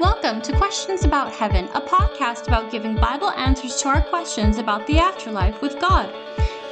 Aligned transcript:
Welcome 0.00 0.42
to 0.42 0.56
Questions 0.56 1.04
About 1.04 1.32
Heaven, 1.32 1.66
a 1.66 1.80
podcast 1.80 2.48
about 2.48 2.72
giving 2.72 2.96
Bible 2.96 3.30
answers 3.30 3.80
to 3.80 3.88
our 3.90 4.02
questions 4.02 4.58
about 4.58 4.84
the 4.88 4.98
afterlife 4.98 5.62
with 5.62 5.78
God. 5.80 6.12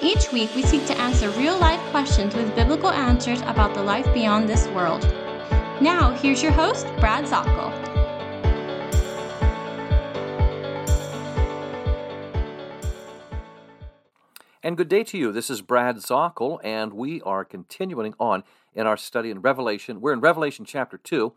Each 0.02 0.32
week, 0.32 0.52
we 0.56 0.62
seek 0.64 0.84
to 0.86 0.98
answer 0.98 1.30
real 1.30 1.56
life 1.56 1.78
questions 1.92 2.34
with 2.34 2.52
biblical 2.56 2.90
answers 2.90 3.40
about 3.42 3.74
the 3.74 3.82
life 3.82 4.12
beyond 4.12 4.48
this 4.48 4.66
world. 4.68 5.02
Now, 5.80 6.10
here's 6.20 6.42
your 6.42 6.50
host, 6.50 6.84
Brad 6.98 7.24
Zockoll. 7.24 7.70
And 14.64 14.76
good 14.76 14.88
day 14.88 15.04
to 15.04 15.16
you. 15.16 15.30
This 15.30 15.48
is 15.48 15.62
Brad 15.62 15.98
Zockoll, 15.98 16.58
and 16.64 16.92
we 16.92 17.22
are 17.22 17.44
continuing 17.44 18.14
on 18.18 18.42
in 18.74 18.88
our 18.88 18.96
study 18.96 19.30
in 19.30 19.42
Revelation. 19.42 20.00
We're 20.00 20.12
in 20.12 20.20
Revelation 20.20 20.64
chapter 20.64 20.98
2. 20.98 21.32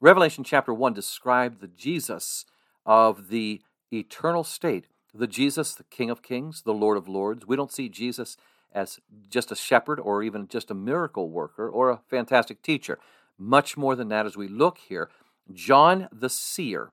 Revelation 0.00 0.44
chapter 0.44 0.72
1 0.72 0.94
described 0.94 1.60
the 1.60 1.66
Jesus 1.66 2.44
of 2.86 3.30
the 3.30 3.60
eternal 3.92 4.44
state, 4.44 4.86
the 5.12 5.26
Jesus, 5.26 5.74
the 5.74 5.82
King 5.82 6.08
of 6.08 6.22
Kings, 6.22 6.62
the 6.62 6.72
Lord 6.72 6.96
of 6.96 7.08
Lords. 7.08 7.48
We 7.48 7.56
don't 7.56 7.72
see 7.72 7.88
Jesus 7.88 8.36
as 8.72 9.00
just 9.28 9.50
a 9.50 9.56
shepherd 9.56 9.98
or 9.98 10.22
even 10.22 10.46
just 10.46 10.70
a 10.70 10.74
miracle 10.74 11.28
worker 11.30 11.68
or 11.68 11.90
a 11.90 12.00
fantastic 12.08 12.62
teacher. 12.62 13.00
Much 13.36 13.76
more 13.76 13.96
than 13.96 14.08
that 14.08 14.24
as 14.24 14.36
we 14.36 14.46
look 14.46 14.78
here. 14.78 15.10
John 15.52 16.06
the 16.12 16.30
seer 16.30 16.92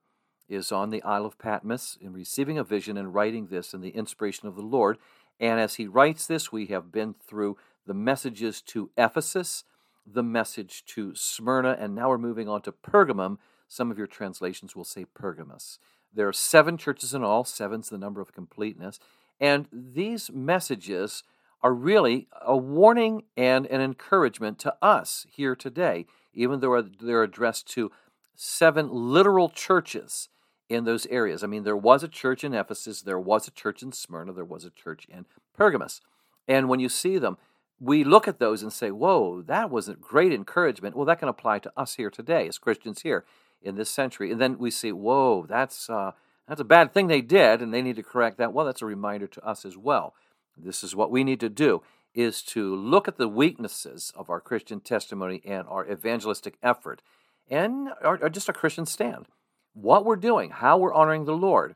is 0.49 0.71
on 0.71 0.89
the 0.89 1.03
Isle 1.03 1.27
of 1.27 1.37
Patmos 1.37 1.99
in 2.01 2.11
receiving 2.11 2.57
a 2.57 2.63
vision 2.63 2.97
and 2.97 3.13
writing 3.13 3.47
this 3.47 3.75
in 3.75 3.81
the 3.81 3.89
inspiration 3.89 4.47
of 4.47 4.55
the 4.55 4.63
Lord. 4.63 4.97
And 5.39 5.59
as 5.59 5.75
he 5.75 5.85
writes 5.85 6.25
this, 6.25 6.51
we 6.51 6.67
have 6.67 6.91
been 6.91 7.13
through 7.13 7.57
the 7.85 7.93
messages 7.93 8.63
to 8.63 8.89
Ephesus, 8.97 9.63
the 10.05 10.23
message 10.23 10.85
to 10.85 11.15
Smyrna, 11.15 11.77
and 11.79 11.95
now 11.95 12.09
we're 12.09 12.17
moving 12.17 12.47
on 12.47 12.61
to 12.63 12.71
Pergamum. 12.71 13.37
Some 13.67 13.91
of 13.91 13.97
your 13.97 14.07
translations 14.07 14.75
will 14.75 14.83
say 14.83 15.05
Pergamus. 15.05 15.79
There 16.13 16.27
are 16.27 16.33
seven 16.33 16.77
churches 16.77 17.13
in 17.13 17.23
all, 17.23 17.43
seven's 17.43 17.89
the 17.89 17.97
number 17.97 18.21
of 18.21 18.33
completeness, 18.33 18.99
and 19.39 19.67
these 19.71 20.31
messages 20.31 21.23
are 21.61 21.73
really 21.73 22.27
a 22.45 22.55
warning 22.55 23.23
and 23.35 23.65
an 23.65 23.81
encouragement 23.81 24.59
to 24.59 24.75
us 24.81 25.25
here 25.29 25.55
today, 25.55 26.05
even 26.33 26.59
though 26.59 26.81
they're 26.81 27.23
addressed 27.23 27.67
to 27.71 27.91
seven 28.35 28.89
literal 28.91 29.49
churches 29.49 30.29
in 30.69 30.83
those 30.83 31.05
areas. 31.07 31.43
I 31.43 31.47
mean, 31.47 31.63
there 31.63 31.75
was 31.75 32.03
a 32.03 32.07
church 32.07 32.43
in 32.43 32.53
Ephesus, 32.53 33.01
there 33.01 33.19
was 33.19 33.47
a 33.47 33.51
church 33.51 33.81
in 33.81 33.91
Smyrna, 33.91 34.33
there 34.33 34.45
was 34.45 34.65
a 34.65 34.69
church 34.69 35.07
in 35.09 35.25
Pergamus. 35.57 36.01
And 36.47 36.69
when 36.69 36.79
you 36.79 36.89
see 36.89 37.17
them, 37.17 37.37
we 37.79 38.03
look 38.03 38.27
at 38.27 38.39
those 38.39 38.61
and 38.61 38.71
say, 38.71 38.91
whoa, 38.91 39.41
that 39.41 39.69
was 39.69 39.89
a 39.89 39.95
great 39.95 40.31
encouragement. 40.31 40.95
Well, 40.95 41.05
that 41.05 41.19
can 41.19 41.27
apply 41.27 41.59
to 41.59 41.71
us 41.75 41.95
here 41.95 42.09
today 42.09 42.47
as 42.47 42.57
Christians 42.57 43.01
here 43.01 43.25
in 43.61 43.75
this 43.75 43.89
century. 43.89 44.31
And 44.31 44.39
then 44.39 44.57
we 44.57 44.71
see, 44.71 44.91
whoa, 44.91 45.45
that's, 45.47 45.89
uh, 45.89 46.11
that's 46.47 46.61
a 46.61 46.65
bad 46.65 46.93
thing 46.93 47.07
they 47.07 47.21
did, 47.21 47.61
and 47.61 47.73
they 47.73 47.81
need 47.81 47.95
to 47.97 48.03
correct 48.03 48.37
that. 48.37 48.53
Well, 48.53 48.65
that's 48.65 48.81
a 48.81 48.85
reminder 48.85 49.27
to 49.27 49.45
us 49.45 49.65
as 49.65 49.77
well. 49.77 50.13
This 50.57 50.83
is 50.83 50.95
what 50.95 51.11
we 51.11 51.23
need 51.23 51.39
to 51.41 51.49
do 51.49 51.81
is 52.13 52.41
to 52.41 52.73
look 52.73 53.09
at 53.09 53.17
the 53.17 53.27
weaknesses 53.27 54.13
of 54.15 54.29
our 54.29 54.39
Christian 54.39 54.79
testimony 54.79 55.41
and 55.45 55.67
our 55.67 55.85
evangelistic 55.91 56.57
effort 56.63 57.01
and 57.49 57.89
our, 58.01 58.29
just 58.29 58.47
a 58.47 58.53
Christian 58.53 58.85
stand. 58.85 59.27
What 59.73 60.05
we're 60.05 60.15
doing, 60.15 60.51
how 60.51 60.77
we're 60.77 60.93
honoring 60.93 61.25
the 61.25 61.35
Lord. 61.35 61.75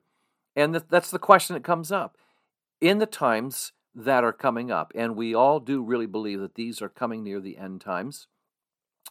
And 0.55 0.73
that's 0.73 1.11
the 1.11 1.19
question 1.19 1.55
that 1.55 1.63
comes 1.63 1.91
up. 1.91 2.17
In 2.79 2.99
the 2.99 3.05
times 3.05 3.73
that 4.05 4.23
are 4.23 4.33
coming 4.33 4.71
up. 4.71 4.91
And 4.95 5.15
we 5.15 5.33
all 5.33 5.59
do 5.59 5.83
really 5.83 6.05
believe 6.05 6.39
that 6.39 6.55
these 6.55 6.81
are 6.81 6.89
coming 6.89 7.23
near 7.23 7.39
the 7.39 7.57
end 7.57 7.81
times. 7.81 8.27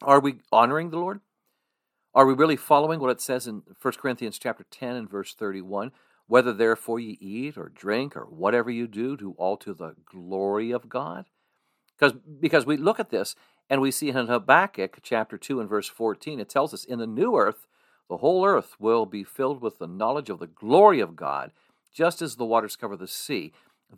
Are 0.03 0.20
we 0.20 0.36
honoring 0.53 0.91
the 0.91 0.98
Lord? 0.98 1.20
Are 2.14 2.27
we 2.27 2.34
really 2.34 2.56
following 2.56 3.00
what 3.00 3.11
it 3.11 3.20
says 3.20 3.47
in 3.47 3.62
1 3.80 3.95
Corinthians 3.95 4.39
chapter 4.39 4.64
10 4.70 4.97
and 4.97 5.11
verse 5.11 5.34
31? 5.34 5.92
Whether 6.27 6.53
therefore 6.53 7.00
ye 7.00 7.19
eat 7.20 7.56
or 7.56 7.69
drink 7.69 8.17
or 8.17 8.25
whatever 8.25 8.70
you 8.70 8.86
do, 8.86 9.17
do 9.17 9.34
all 9.39 9.56
to 9.58 9.75
the 9.75 9.95
glory 10.05 10.70
of 10.70 10.89
God? 10.89 11.27
Because, 11.98 12.12
because 12.41 12.67
we 12.67 12.77
look 12.77 13.01
at 13.01 13.11
this 13.11 13.35
and 13.68 13.80
we 13.80 13.91
see 13.91 14.08
in 14.08 14.27
Habakkuk 14.27 14.98
chapter 15.02 15.36
2 15.36 15.61
and 15.61 15.68
verse 15.68 15.89
14, 15.89 16.41
it 16.41 16.48
tells 16.48 16.73
us, 16.73 16.85
In 16.85 16.98
the 16.98 17.07
new 17.07 17.36
earth, 17.36 17.67
the 18.08 18.18
whole 18.18 18.45
earth 18.46 18.77
will 18.79 19.05
be 19.05 19.24
filled 19.24 19.61
with 19.61 19.79
the 19.79 19.86
knowledge 19.86 20.30
of 20.30 20.39
the 20.39 20.46
glory 20.46 21.01
of 21.01 21.17
God, 21.17 21.52
just 21.92 22.23
as 22.23 22.36
the 22.36 22.46
waters 22.46 22.77
cover 22.77 22.96
the 22.96 23.08
sea 23.08 23.52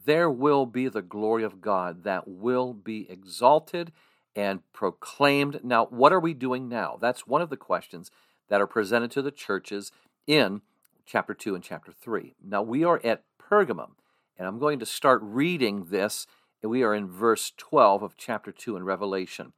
there 0.05 0.31
will 0.31 0.67
be 0.67 0.89
the 0.89 1.03
glory 1.03 1.43
of 1.43 1.61
God 1.61 2.05
that 2.05 2.29
will 2.29 2.73
be 2.73 3.11
exalted 3.11 3.93
and 4.37 4.61
proclaimed. 4.73 5.61
Now, 5.65 5.87
what 5.87 6.13
are 6.13 6.21
we 6.21 6.35
doing 6.35 6.69
now? 6.69 6.97
That's 7.01 7.27
one 7.27 7.43
of 7.43 7.51
the 7.51 7.57
questions 7.57 8.11
that 8.49 8.61
are 8.61 8.67
presented 8.67 9.11
to 9.13 9.23
the 9.23 9.31
churches 9.31 9.91
in 10.27 10.63
chapter 11.05 11.35
2 11.35 11.55
and 11.55 11.65
chapter 11.65 11.93
3. 11.93 12.35
Now, 12.45 12.63
we 12.63 12.85
are 12.85 13.01
at 13.03 13.25
Pergamum, 13.39 13.93
and 14.39 14.47
I'm 14.47 14.59
going 14.59 14.79
to 14.79 14.87
start 14.87 15.21
reading 15.23 15.87
this. 15.91 16.27
We 16.63 16.83
are 16.83 16.95
in 16.95 17.09
verse 17.09 17.53
12 17.57 18.03
of 18.03 18.17
chapter 18.17 18.53
2 18.53 18.77
in 18.77 18.85
Revelation. 18.85 19.53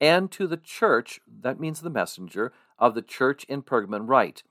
And 0.00 0.30
to 0.32 0.46
the 0.46 0.56
church, 0.56 1.20
that 1.42 1.60
means 1.60 1.80
the 1.80 1.90
messenger, 1.90 2.52
of 2.78 2.94
the 2.94 3.02
church 3.02 3.44
in 3.44 3.62
Pergamum, 3.62 4.08
write 4.08 4.42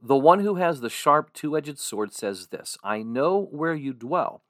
The 0.00 0.16
one 0.16 0.40
who 0.40 0.56
has 0.56 0.80
the 0.80 0.90
sharp 0.90 1.32
two 1.32 1.56
edged 1.56 1.78
sword 1.78 2.12
says 2.12 2.48
this 2.48 2.76
I 2.84 3.02
know 3.02 3.48
where 3.50 3.74
you 3.74 3.92
dwell 3.92 4.42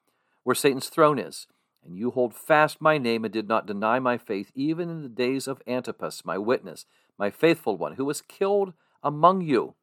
where 0.44 0.55
Satan's 0.55 0.88
throne 0.88 1.19
is. 1.19 1.47
And 1.84 1.99
you 1.99 2.12
hold 2.12 2.34
fast 2.34 2.81
my 2.81 2.97
name 2.97 3.25
and 3.25 3.32
did 3.32 3.49
not 3.49 3.66
deny 3.66 3.99
my 3.99 4.16
faith, 4.16 4.50
even 4.55 4.88
in 4.88 5.03
the 5.03 5.09
days 5.09 5.47
of 5.47 5.60
Antipas, 5.66 6.25
my 6.25 6.38
witness, 6.38 6.87
my 7.19 7.31
faithful 7.31 7.77
one, 7.77 7.97
who 7.97 8.05
was 8.05 8.22
killed 8.22 8.72
among 9.03 9.43
you, 9.43 9.75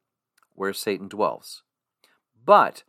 where 0.54 0.72
Satan 0.72 1.06
dwells. 1.08 1.62
But 2.44 2.82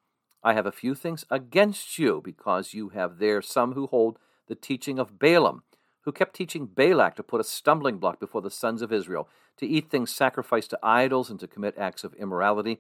I 0.44 0.54
have 0.54 0.66
a 0.66 0.72
few 0.72 0.96
things 0.96 1.26
against 1.30 2.00
you, 2.00 2.22
because 2.24 2.74
you 2.74 2.90
have 2.90 3.20
there 3.20 3.42
some 3.42 3.74
who 3.74 3.88
hold 3.88 4.18
the 4.48 4.56
teaching 4.56 4.98
of 4.98 5.20
Balaam, 5.20 5.64
who 6.02 6.12
kept 6.12 6.36
teaching 6.36 6.66
Balak 6.66 7.16
to 7.16 7.24
put 7.24 7.40
a 7.40 7.46
stumbling 7.46 7.98
block 7.98 8.20
before 8.20 8.42
the 8.42 8.52
sons 8.52 8.82
of 8.82 8.92
Israel, 8.92 9.30
to 9.58 9.68
eat 9.68 9.90
things 9.90 10.12
sacrificed 10.12 10.72
to 10.72 10.80
idols, 10.82 11.30
and 11.30 11.40
to 11.40 11.48
commit 11.48 11.78
acts 11.78 12.04
of 12.04 12.14
immorality. 12.16 12.80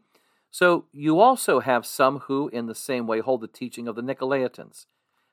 So 0.53 0.85
you 0.91 1.19
also 1.19 1.61
have 1.61 1.83
some 1.83 2.19
who, 2.19 2.47
in 2.49 2.67
the 2.67 2.75
same 2.75 3.07
way, 3.07 3.21
hold 3.21 3.41
the 3.41 3.47
teaching 3.47 3.87
of 3.87 3.95
the 3.95 4.03
Nicolaitans. 4.03 4.85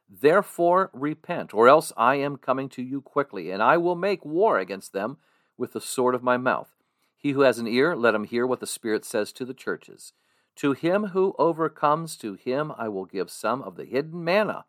Therefore 0.09 0.89
repent, 0.95 1.53
or 1.53 1.69
else 1.69 1.93
I 1.95 2.15
am 2.15 2.39
coming 2.39 2.71
to 2.71 2.83
you 2.83 3.03
quickly, 3.03 3.51
and 3.51 3.63
I 3.63 3.77
will 3.77 3.95
make 3.95 4.25
war 4.25 4.59
against 4.59 4.95
them 4.95 5.19
with 5.59 5.75
the 5.75 5.81
sword 5.81 6.15
of 6.15 6.23
my 6.23 6.39
mouth. 6.39 6.71
He 7.19 7.33
who 7.33 7.43
has 7.43 7.59
an 7.59 7.67
ear, 7.67 7.95
let 7.95 8.15
him 8.15 8.25
hear 8.25 8.47
what 8.47 8.61
the 8.61 8.67
Spirit 8.67 9.05
says 9.05 9.31
to 9.35 9.45
the 9.45 9.53
churches. 9.53 10.15
To 10.57 10.73
him 10.73 11.09
who 11.09 11.35
overcomes, 11.39 12.17
to 12.17 12.33
him 12.33 12.73
I 12.79 12.89
will 12.89 13.05
give 13.05 13.29
some 13.29 13.61
of 13.61 13.77
the 13.77 13.85
hidden 13.85 14.25
manna, 14.25 14.65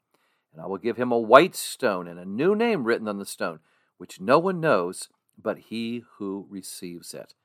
and 0.51 0.61
I 0.61 0.67
will 0.67 0.79
give 0.79 0.97
him 0.97 1.13
a 1.13 1.17
white 1.17 1.56
stone 1.56 2.09
and 2.09 2.19
a 2.19 2.25
new 2.25 2.56
name 2.56 2.84
written 2.84 3.07
on 3.07 3.19
the 3.19 3.25
stone, 3.25 3.61
which 3.97 4.19
no 4.19 4.38
one 4.38 4.59
knows 4.59 5.07
but 5.41 5.59
he 5.69 6.03
who 6.17 6.45
receives 6.50 7.13
it. 7.13 7.35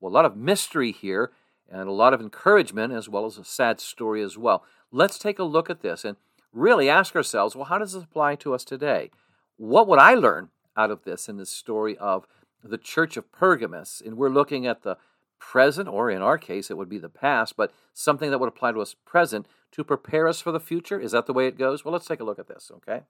Well, 0.00 0.10
a 0.10 0.14
lot 0.14 0.24
of 0.24 0.34
mystery 0.34 0.92
here 0.92 1.32
and 1.70 1.88
a 1.88 1.92
lot 1.92 2.14
of 2.14 2.20
encouragement 2.20 2.92
as 2.92 3.08
well 3.08 3.26
as 3.26 3.38
a 3.38 3.44
sad 3.44 3.80
story 3.80 4.22
as 4.22 4.38
well. 4.38 4.64
Let's 4.92 5.18
take 5.18 5.38
a 5.38 5.44
look 5.44 5.70
at 5.70 5.82
this 5.82 6.04
and 6.04 6.16
really 6.52 6.88
ask 6.88 7.16
ourselves 7.16 7.56
well, 7.56 7.66
how 7.66 7.78
does 7.78 7.92
this 7.92 8.04
apply 8.04 8.36
to 8.36 8.54
us 8.54 8.64
today? 8.64 9.10
What 9.56 9.88
would 9.88 9.98
I 9.98 10.14
learn 10.14 10.50
out 10.76 10.90
of 10.90 11.04
this 11.04 11.28
in 11.28 11.36
this 11.36 11.50
story 11.50 11.96
of 11.98 12.26
the 12.62 12.78
church 12.78 13.16
of 13.16 13.30
Pergamus? 13.32 14.02
And 14.04 14.16
we're 14.16 14.28
looking 14.28 14.66
at 14.66 14.82
the 14.82 14.96
present, 15.38 15.88
or 15.88 16.10
in 16.10 16.22
our 16.22 16.38
case, 16.38 16.70
it 16.70 16.76
would 16.76 16.88
be 16.88 16.98
the 16.98 17.08
past, 17.08 17.56
but 17.56 17.72
something 17.92 18.30
that 18.30 18.38
would 18.38 18.48
apply 18.48 18.72
to 18.72 18.80
us 18.80 18.94
present 19.04 19.46
to 19.72 19.84
prepare 19.84 20.26
us 20.26 20.40
for 20.40 20.52
the 20.52 20.60
future. 20.60 20.98
Is 20.98 21.12
that 21.12 21.26
the 21.26 21.32
way 21.32 21.46
it 21.46 21.58
goes? 21.58 21.84
Well, 21.84 21.92
let's 21.92 22.06
take 22.06 22.20
a 22.20 22.24
look 22.24 22.38
at 22.38 22.48
this, 22.48 22.70
okay? 22.76 23.02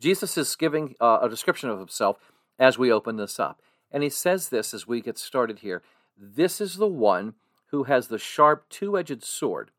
Jesus 0.00 0.36
is 0.36 0.56
giving 0.56 0.94
uh, 1.00 1.18
a 1.22 1.28
description 1.28 1.68
of 1.68 1.78
himself 1.78 2.18
as 2.58 2.78
we 2.78 2.92
open 2.92 3.16
this 3.16 3.38
up. 3.38 3.60
And 3.90 4.02
he 4.02 4.10
says 4.10 4.48
this 4.48 4.74
as 4.74 4.86
we 4.86 5.00
get 5.00 5.18
started 5.18 5.60
here. 5.60 5.82
This 6.16 6.60
is 6.60 6.76
the 6.76 6.86
one 6.86 7.34
who 7.76 7.84
has 7.84 8.08
the 8.08 8.18
sharp 8.18 8.66
two 8.70 8.98
edged 8.98 9.22
sword, 9.22 9.70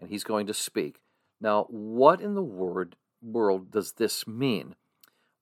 and 0.00 0.08
he's 0.08 0.24
going 0.24 0.46
to 0.46 0.54
speak. 0.54 1.02
Now, 1.42 1.64
what 1.64 2.22
in 2.22 2.34
the 2.34 2.42
word, 2.42 2.96
world 3.20 3.70
does 3.70 3.92
this 3.92 4.26
mean? 4.26 4.76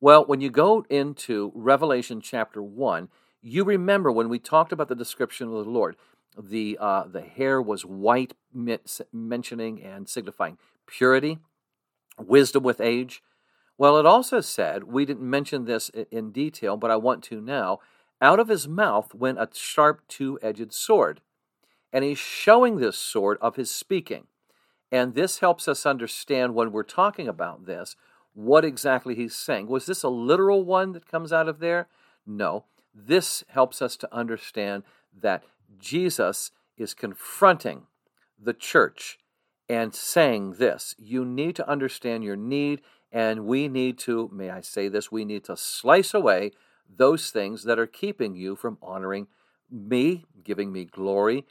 Well, 0.01 0.25
when 0.25 0.41
you 0.41 0.51
go 0.51 0.85
into 0.91 1.53
Revelation 1.55 2.21
chapter 2.21 2.61
1, 2.61 3.09
you 3.41 3.63
remember 3.63 4.11
when 4.11 4.29
we 4.29 4.41
talked 4.41 4.73
about 4.73 4.89
the 4.89 4.97
description 4.97 5.47
of 5.47 5.53
the 5.53 5.71
Lord, 5.71 5.95
the, 6.37 6.77
uh, 6.81 7.05
the 7.05 7.21
hair 7.21 7.63
was 7.63 7.85
white, 7.85 8.35
mentioning 8.53 9.81
and 9.81 10.09
signifying 10.09 10.59
purity, 10.87 11.39
wisdom 12.19 12.65
with 12.65 12.81
age. 12.81 13.23
Well, 13.79 13.97
it 13.97 14.07
also 14.07 14.41
said, 14.41 14.85
we 14.85 15.05
didn't 15.05 15.31
mention 15.31 15.67
this 15.67 15.89
in 16.11 16.33
detail, 16.33 16.77
but 16.77 16.91
I 16.91 16.97
want 16.97 17.23
to 17.25 17.41
now, 17.41 17.79
out 18.21 18.41
of 18.41 18.49
his 18.49 18.67
mouth 18.67 19.15
went 19.15 19.39
a 19.39 19.49
sharp 19.53 20.03
two 20.09 20.37
edged 20.43 20.73
sword 20.73 21.21
and 21.93 22.05
he's 22.05 22.19
showing 22.19 22.77
this 22.77 22.97
sword 22.97 23.39
of 23.41 23.57
his 23.57 23.71
speaking. 23.71 24.27
And 24.91 25.15
this 25.15 25.39
helps 25.39 25.69
us 25.69 25.87
understand 25.87 26.55
when 26.55 26.73
we're 26.73 26.83
talking 26.83 27.29
about 27.29 27.67
this 27.67 27.97
what 28.35 28.65
exactly 28.65 29.15
he's 29.15 29.35
saying. 29.35 29.67
Was 29.67 29.87
this 29.87 30.03
a 30.03 30.09
literal 30.09 30.65
one 30.65 30.93
that 30.93 31.07
comes 31.07 31.33
out 31.33 31.49
of 31.49 31.59
there? 31.61 31.89
No. 32.27 32.65
This 32.95 33.45
helps 33.49 33.83
us 33.83 33.97
to 33.99 34.15
understand 34.15 34.85
that 35.19 35.45
Jesus 35.79 36.51
is 36.77 36.95
confronting 36.95 37.87
the 38.39 38.53
church 38.55 39.19
and 39.69 39.95
saying 39.95 40.55
this 40.59 40.95
you 40.99 41.25
need 41.25 41.57
to 41.57 41.69
understand 41.69 42.25
your 42.25 42.37
need, 42.37 42.83
and 43.11 43.47
we 43.47 43.69
need 43.69 43.99
to, 43.99 44.31
may 44.33 44.51
I 44.51 44.61
say 44.61 44.89
this, 44.89 45.13
we 45.13 45.25
need 45.25 45.45
to 45.45 45.57
slice 45.57 46.13
away 46.15 46.53
those 46.95 47.31
things 47.31 47.65
that 47.65 47.79
are 47.79 47.87
keeping 47.87 48.35
you 48.35 48.57
from 48.57 48.79
honoring 48.83 49.29
me, 49.71 50.25
giving 50.45 50.73
me 50.73 50.85
glory. 50.85 51.47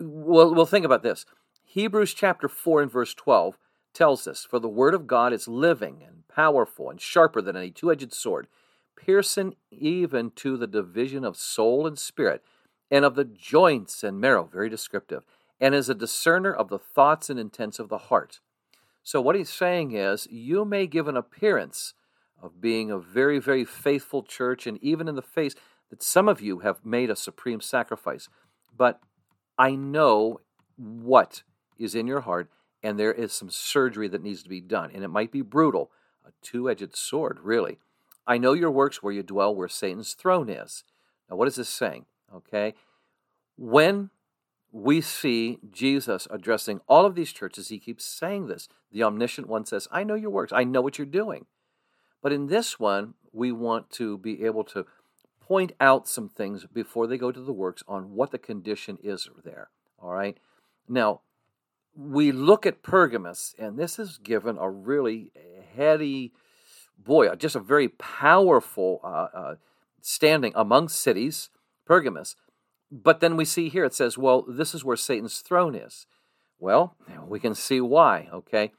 Well, 0.00 0.54
well 0.54 0.66
think 0.66 0.86
about 0.86 1.02
this. 1.02 1.26
Hebrews 1.64 2.14
chapter 2.14 2.48
4 2.48 2.82
and 2.82 2.90
verse 2.90 3.14
12 3.14 3.58
tells 3.92 4.26
us, 4.26 4.44
For 4.44 4.58
the 4.58 4.68
word 4.68 4.94
of 4.94 5.06
God 5.06 5.32
is 5.32 5.46
living 5.46 6.02
and 6.06 6.26
powerful 6.28 6.90
and 6.90 7.00
sharper 7.00 7.42
than 7.42 7.56
any 7.56 7.70
two 7.70 7.92
edged 7.92 8.14
sword, 8.14 8.46
piercing 8.96 9.56
even 9.70 10.30
to 10.36 10.56
the 10.56 10.66
division 10.66 11.24
of 11.24 11.36
soul 11.36 11.86
and 11.86 11.98
spirit, 11.98 12.42
and 12.90 13.04
of 13.04 13.14
the 13.14 13.24
joints 13.24 14.02
and 14.02 14.20
marrow, 14.20 14.48
very 14.50 14.68
descriptive, 14.68 15.24
and 15.60 15.74
is 15.74 15.88
a 15.88 15.94
discerner 15.94 16.52
of 16.52 16.68
the 16.68 16.78
thoughts 16.78 17.30
and 17.30 17.38
intents 17.38 17.78
of 17.78 17.88
the 17.88 17.98
heart. 17.98 18.40
So, 19.02 19.20
what 19.20 19.36
he's 19.36 19.50
saying 19.50 19.92
is, 19.92 20.26
you 20.30 20.64
may 20.64 20.86
give 20.86 21.08
an 21.08 21.16
appearance 21.16 21.94
of 22.42 22.60
being 22.60 22.90
a 22.90 22.98
very, 22.98 23.38
very 23.38 23.64
faithful 23.64 24.22
church, 24.22 24.66
and 24.66 24.82
even 24.82 25.08
in 25.08 25.14
the 25.14 25.22
face 25.22 25.54
that 25.90 26.02
some 26.02 26.28
of 26.28 26.40
you 26.40 26.60
have 26.60 26.84
made 26.84 27.10
a 27.10 27.16
supreme 27.16 27.60
sacrifice. 27.60 28.28
But 28.76 29.00
I 29.60 29.74
know 29.74 30.40
what 30.78 31.42
is 31.78 31.94
in 31.94 32.06
your 32.06 32.22
heart, 32.22 32.48
and 32.82 32.98
there 32.98 33.12
is 33.12 33.30
some 33.30 33.50
surgery 33.50 34.08
that 34.08 34.22
needs 34.22 34.42
to 34.42 34.48
be 34.48 34.62
done. 34.62 34.90
And 34.94 35.04
it 35.04 35.08
might 35.08 35.30
be 35.30 35.42
brutal, 35.42 35.90
a 36.26 36.30
two 36.40 36.70
edged 36.70 36.96
sword, 36.96 37.40
really. 37.42 37.78
I 38.26 38.38
know 38.38 38.54
your 38.54 38.70
works 38.70 39.02
where 39.02 39.12
you 39.12 39.22
dwell, 39.22 39.54
where 39.54 39.68
Satan's 39.68 40.14
throne 40.14 40.48
is. 40.48 40.82
Now, 41.28 41.36
what 41.36 41.46
is 41.46 41.56
this 41.56 41.68
saying? 41.68 42.06
Okay. 42.34 42.72
When 43.58 44.08
we 44.72 45.02
see 45.02 45.58
Jesus 45.70 46.26
addressing 46.30 46.80
all 46.88 47.04
of 47.04 47.14
these 47.14 47.30
churches, 47.30 47.68
he 47.68 47.78
keeps 47.78 48.06
saying 48.06 48.46
this. 48.46 48.66
The 48.90 49.02
omniscient 49.02 49.46
one 49.46 49.66
says, 49.66 49.86
I 49.92 50.04
know 50.04 50.14
your 50.14 50.30
works, 50.30 50.54
I 50.54 50.64
know 50.64 50.80
what 50.80 50.96
you're 50.96 51.06
doing. 51.06 51.44
But 52.22 52.32
in 52.32 52.46
this 52.46 52.80
one, 52.80 53.12
we 53.30 53.52
want 53.52 53.90
to 53.90 54.16
be 54.16 54.42
able 54.42 54.64
to 54.64 54.86
point 55.50 55.72
out 55.80 56.06
some 56.06 56.28
things 56.28 56.64
before 56.72 57.08
they 57.08 57.18
go 57.18 57.32
to 57.32 57.40
the 57.40 57.52
works 57.52 57.82
on 57.88 58.14
what 58.14 58.30
the 58.30 58.38
condition 58.38 58.96
is 59.02 59.28
there. 59.44 59.68
All 59.98 60.12
right. 60.12 60.38
Now, 60.88 61.22
we 61.92 62.30
look 62.30 62.66
at 62.66 62.84
Pergamus, 62.84 63.52
and 63.58 63.76
this 63.76 63.98
is 63.98 64.18
given 64.18 64.58
a 64.58 64.70
really 64.70 65.32
heady, 65.74 66.32
boy, 66.96 67.34
just 67.34 67.56
a 67.56 67.60
very 67.60 67.88
powerful 67.88 69.00
uh, 69.02 69.26
uh, 69.36 69.54
standing 70.00 70.52
among 70.54 70.88
cities, 70.88 71.50
Pergamus. 71.84 72.36
But 72.92 73.18
then 73.18 73.36
we 73.36 73.44
see 73.44 73.68
here 73.70 73.84
it 73.84 73.94
says, 73.94 74.16
well, 74.16 74.44
this 74.48 74.72
is 74.72 74.84
where 74.84 74.96
Satan's 74.96 75.40
throne 75.40 75.74
is. 75.74 76.06
Well, 76.60 76.94
we 77.26 77.40
can 77.40 77.56
see 77.56 77.80
why, 77.80 78.28
okay? 78.32 78.70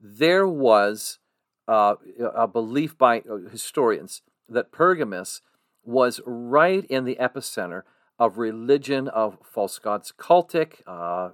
There 0.00 0.46
was 0.46 1.18
uh, 1.66 1.96
a 2.32 2.46
belief 2.46 2.96
by 2.96 3.22
uh, 3.22 3.50
historians 3.50 4.22
that 4.48 4.70
Pergamus 4.70 5.40
was 5.84 6.20
right 6.26 6.84
in 6.86 7.04
the 7.04 7.16
epicenter 7.20 7.82
of 8.18 8.38
religion 8.38 9.08
of 9.08 9.38
false 9.42 9.78
gods, 9.78 10.12
cultic, 10.16 10.80
uh, 10.86 11.30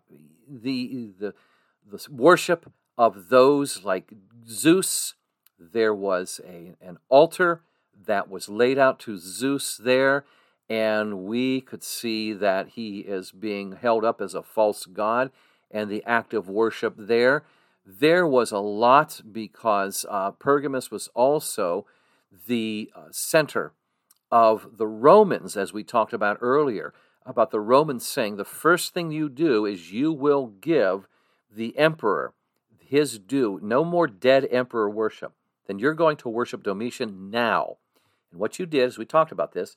the, 0.49 1.11
the, 1.19 1.35
the 1.91 2.07
worship 2.11 2.73
of 2.97 3.29
those 3.29 3.85
like 3.85 4.13
Zeus. 4.49 5.15
There 5.59 5.95
was 5.95 6.41
a, 6.47 6.75
an 6.81 6.99
altar 7.09 7.63
that 8.07 8.31
was 8.31 8.49
laid 8.49 8.79
out 8.79 9.01
to 9.01 9.19
Zeus 9.19 9.77
there, 9.77 10.25
and 10.69 11.25
we 11.25 11.61
could 11.61 11.83
see 11.83 12.33
that 12.33 12.69
he 12.71 13.01
is 13.01 13.33
being 13.33 13.73
held 13.73 14.05
up 14.05 14.21
as 14.21 14.35
a 14.35 14.43
false 14.43 14.87
god 14.87 15.31
and 15.71 15.91
the 15.91 16.05
act 16.05 16.33
of 16.33 16.49
worship 16.49 16.95
there. 16.97 17.45
There 17.85 18.27
was 18.27 18.53
a 18.53 18.59
lot 18.59 19.21
because 19.31 20.07
uh, 20.09 20.31
Pergamus 20.33 20.91
was 20.91 21.09
also 21.15 21.87
the 22.47 22.91
uh, 22.95 23.07
center 23.11 23.73
of 24.31 24.77
the 24.77 24.87
Romans, 24.87 25.57
as 25.57 25.73
we 25.73 25.85
talked 25.85 26.13
about 26.13 26.39
earlier, 26.41 26.93
about 27.25 27.51
the 27.51 27.61
Romans 27.61 28.07
saying 28.07 28.37
the 28.37 28.45
first 28.45 28.95
thing 28.95 29.11
you 29.11 29.29
do 29.29 29.67
is 29.67 29.93
you 29.93 30.13
will 30.13 30.47
give 30.47 31.07
the 31.51 31.77
emperor 31.77 32.33
his 32.79 33.19
due. 33.19 33.61
No 33.63 33.85
more 33.85 34.07
dead 34.07 34.49
emperor 34.51 34.89
worship. 34.89 35.33
Then 35.67 35.79
you're 35.79 35.95
going 35.95 36.17
to 36.19 36.29
worship 36.29 36.63
Domitian 36.63 37.31
now. 37.31 37.77
And 38.31 38.41
what 38.41 38.59
you 38.59 38.67
did, 38.67 38.85
as 38.85 38.99
we 38.99 39.05
talked 39.05 39.33
about 39.33 39.53
this, 39.53 39.77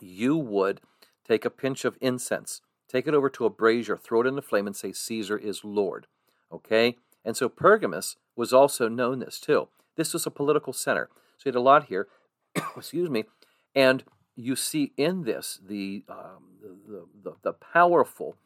you 0.00 0.36
would 0.36 0.80
take 1.26 1.44
a 1.44 1.50
pinch 1.50 1.84
of 1.84 1.96
incense, 2.00 2.60
take 2.88 3.06
it 3.06 3.14
over 3.14 3.30
to 3.30 3.46
a 3.46 3.50
brazier, 3.50 3.96
throw 3.96 4.22
it 4.22 4.26
in 4.26 4.36
the 4.36 4.42
flame, 4.42 4.66
and 4.66 4.76
say, 4.76 4.92
Caesar 4.92 5.38
is 5.38 5.64
Lord. 5.64 6.06
Okay? 6.52 6.96
And 7.24 7.36
so 7.36 7.48
Pergamus 7.48 8.16
was 8.34 8.52
also 8.52 8.88
known 8.88 9.20
this 9.20 9.40
too. 9.40 9.68
This 9.96 10.12
was 10.12 10.26
a 10.26 10.30
political 10.30 10.72
center. 10.72 11.08
So 11.38 11.44
you 11.44 11.50
had 11.50 11.58
a 11.58 11.60
lot 11.60 11.84
here, 11.84 12.08
excuse 12.76 13.08
me, 13.08 13.24
and 13.76 14.02
you 14.34 14.56
see 14.56 14.92
in 14.96 15.22
this 15.22 15.60
the, 15.64 16.02
um, 16.08 16.56
the, 16.60 17.06
the, 17.22 17.36
the 17.42 17.52
powerful 17.52 18.36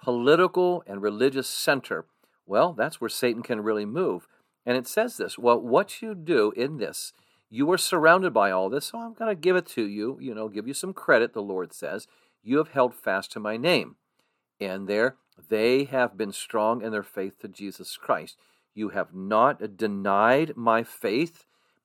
political 0.00 0.82
and 0.86 1.02
religious 1.02 1.48
center. 1.48 2.06
Well, 2.46 2.72
that's 2.72 3.00
where 3.00 3.10
Satan 3.10 3.42
can 3.42 3.62
really 3.62 3.84
move. 3.84 4.26
And 4.64 4.76
it 4.76 4.88
says 4.88 5.16
this 5.16 5.38
well, 5.38 5.60
what 5.60 6.02
you 6.02 6.14
do 6.14 6.52
in 6.56 6.78
this, 6.78 7.12
you 7.50 7.70
are 7.70 7.78
surrounded 7.78 8.32
by 8.32 8.50
all 8.50 8.68
this, 8.68 8.86
so 8.86 8.98
I'm 8.98 9.14
going 9.14 9.34
to 9.34 9.40
give 9.40 9.56
it 9.56 9.66
to 9.68 9.82
you, 9.86 10.18
you 10.20 10.34
know, 10.34 10.48
give 10.48 10.66
you 10.66 10.74
some 10.74 10.92
credit, 10.92 11.32
the 11.32 11.42
Lord 11.42 11.72
says. 11.72 12.06
You 12.42 12.58
have 12.58 12.68
held 12.68 12.94
fast 12.94 13.32
to 13.32 13.40
my 13.40 13.56
name. 13.56 13.96
And 14.60 14.88
there, 14.88 15.16
they 15.48 15.84
have 15.84 16.16
been 16.16 16.32
strong 16.32 16.82
in 16.82 16.92
their 16.92 17.02
faith 17.02 17.38
to 17.40 17.48
Jesus 17.48 17.96
Christ. 17.96 18.36
You 18.74 18.90
have 18.90 19.14
not 19.14 19.76
denied 19.76 20.52
my 20.56 20.82
faith. 20.82 21.44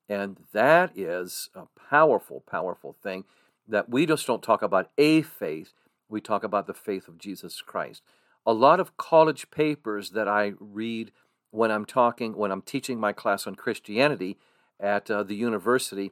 And 0.09 0.37
that 0.51 0.91
is 0.97 1.49
a 1.55 1.63
powerful, 1.89 2.41
powerful 2.41 2.95
thing 3.01 3.23
that 3.67 3.89
we 3.89 4.05
just 4.05 4.27
don't 4.27 4.43
talk 4.43 4.61
about 4.61 4.91
a 4.97 5.21
faith, 5.21 5.73
we 6.09 6.19
talk 6.19 6.43
about 6.43 6.67
the 6.67 6.73
faith 6.73 7.07
of 7.07 7.17
Jesus 7.17 7.61
Christ. 7.61 8.01
A 8.45 8.53
lot 8.53 8.79
of 8.79 8.97
college 8.97 9.49
papers 9.51 10.11
that 10.11 10.27
I 10.27 10.53
read 10.59 11.11
when 11.51 11.71
I'm 11.71 11.85
talking, 11.85 12.35
when 12.35 12.51
I'm 12.51 12.61
teaching 12.61 12.99
my 12.99 13.13
class 13.13 13.47
on 13.47 13.55
Christianity 13.55 14.37
at 14.79 15.09
uh, 15.09 15.23
the 15.23 15.35
university, 15.35 16.11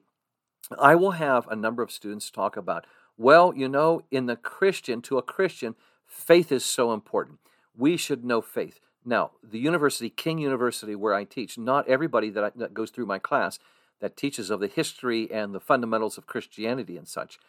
I 0.79 0.95
will 0.95 1.11
have 1.11 1.47
a 1.47 1.55
number 1.55 1.83
of 1.83 1.91
students 1.91 2.31
talk 2.31 2.55
about, 2.55 2.85
well, 3.17 3.53
you 3.55 3.67
know, 3.67 4.01
in 4.11 4.27
the 4.27 4.35
Christian, 4.35 5.01
to 5.03 5.17
a 5.17 5.23
Christian, 5.23 5.75
faith 6.05 6.51
is 6.51 6.63
so 6.63 6.93
important. 6.93 7.39
We 7.75 7.97
should 7.97 8.23
know 8.23 8.41
faith. 8.41 8.79
Now, 9.03 9.31
the 9.43 9.59
university, 9.59 10.09
King 10.09 10.37
University, 10.37 10.95
where 10.95 11.13
I 11.13 11.23
teach, 11.23 11.57
not 11.57 11.87
everybody 11.87 12.29
that, 12.29 12.43
I, 12.43 12.51
that 12.55 12.73
goes 12.73 12.91
through 12.91 13.07
my 13.07 13.19
class 13.19 13.59
that 14.01 14.17
teaches 14.17 14.49
of 14.49 14.59
the 14.59 14.67
history 14.67 15.31
and 15.31 15.53
the 15.53 15.59
fundamentals 15.59 16.17
of 16.17 16.27
Christianity 16.27 16.97
and 16.97 17.07
such 17.07 17.39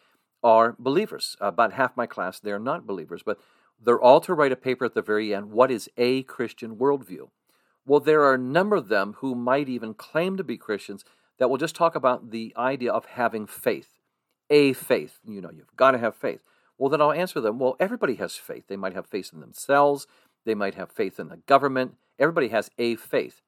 are 0.42 0.76
believers. 0.78 1.36
About 1.40 1.72
half 1.72 1.96
my 1.96 2.06
class, 2.06 2.38
they're 2.38 2.58
not 2.58 2.86
believers, 2.86 3.22
but 3.24 3.38
they're 3.82 4.00
all 4.00 4.20
to 4.20 4.34
write 4.34 4.52
a 4.52 4.56
paper 4.56 4.84
at 4.84 4.94
the 4.94 5.02
very 5.02 5.34
end 5.34 5.50
what 5.50 5.70
is 5.70 5.88
a 5.96 6.22
Christian 6.24 6.76
worldview? 6.76 7.30
Well, 7.84 8.00
there 8.00 8.22
are 8.22 8.34
a 8.34 8.38
number 8.38 8.76
of 8.76 8.88
them 8.88 9.16
who 9.18 9.34
might 9.34 9.68
even 9.68 9.94
claim 9.94 10.36
to 10.36 10.44
be 10.44 10.56
Christians 10.56 11.04
that 11.38 11.50
will 11.50 11.58
just 11.58 11.74
talk 11.74 11.96
about 11.96 12.30
the 12.30 12.52
idea 12.56 12.92
of 12.92 13.06
having 13.06 13.46
faith. 13.46 13.98
A 14.50 14.72
faith. 14.72 15.18
You 15.26 15.40
know, 15.40 15.50
you've 15.50 15.74
got 15.76 15.92
to 15.92 15.98
have 15.98 16.14
faith. 16.14 16.40
Well, 16.78 16.90
then 16.90 17.00
I'll 17.00 17.12
answer 17.12 17.40
them 17.40 17.58
well, 17.58 17.76
everybody 17.80 18.16
has 18.16 18.36
faith. 18.36 18.64
They 18.68 18.76
might 18.76 18.94
have 18.94 19.06
faith 19.06 19.30
in 19.32 19.40
themselves, 19.40 20.06
they 20.44 20.54
might 20.54 20.74
have 20.74 20.90
faith 20.90 21.18
in 21.18 21.28
the 21.28 21.38
government. 21.38 21.94
Everybody 22.18 22.48
has 22.48 22.70
a 22.78 22.96
faith. 22.96 23.40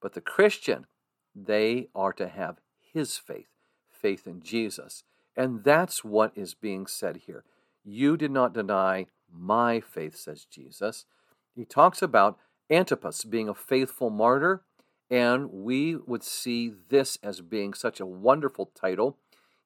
But 0.00 0.14
the 0.14 0.20
Christian 0.20 0.86
they 1.34 1.88
are 1.94 2.12
to 2.14 2.28
have 2.28 2.58
his 2.92 3.18
faith, 3.18 3.48
faith 3.90 4.26
in 4.26 4.42
Jesus. 4.42 5.04
And 5.36 5.64
that's 5.64 6.04
what 6.04 6.32
is 6.34 6.54
being 6.54 6.86
said 6.86 7.22
here. 7.26 7.44
You 7.84 8.16
did 8.16 8.30
not 8.30 8.52
deny 8.52 9.06
my 9.32 9.80
faith, 9.80 10.16
says 10.16 10.44
Jesus. 10.44 11.06
He 11.54 11.64
talks 11.64 12.02
about 12.02 12.38
Antipas 12.70 13.24
being 13.24 13.48
a 13.48 13.54
faithful 13.54 14.10
martyr, 14.10 14.62
and 15.10 15.50
we 15.50 15.96
would 15.96 16.22
see 16.22 16.72
this 16.88 17.18
as 17.22 17.40
being 17.40 17.74
such 17.74 18.00
a 18.00 18.06
wonderful 18.06 18.70
title. 18.74 19.16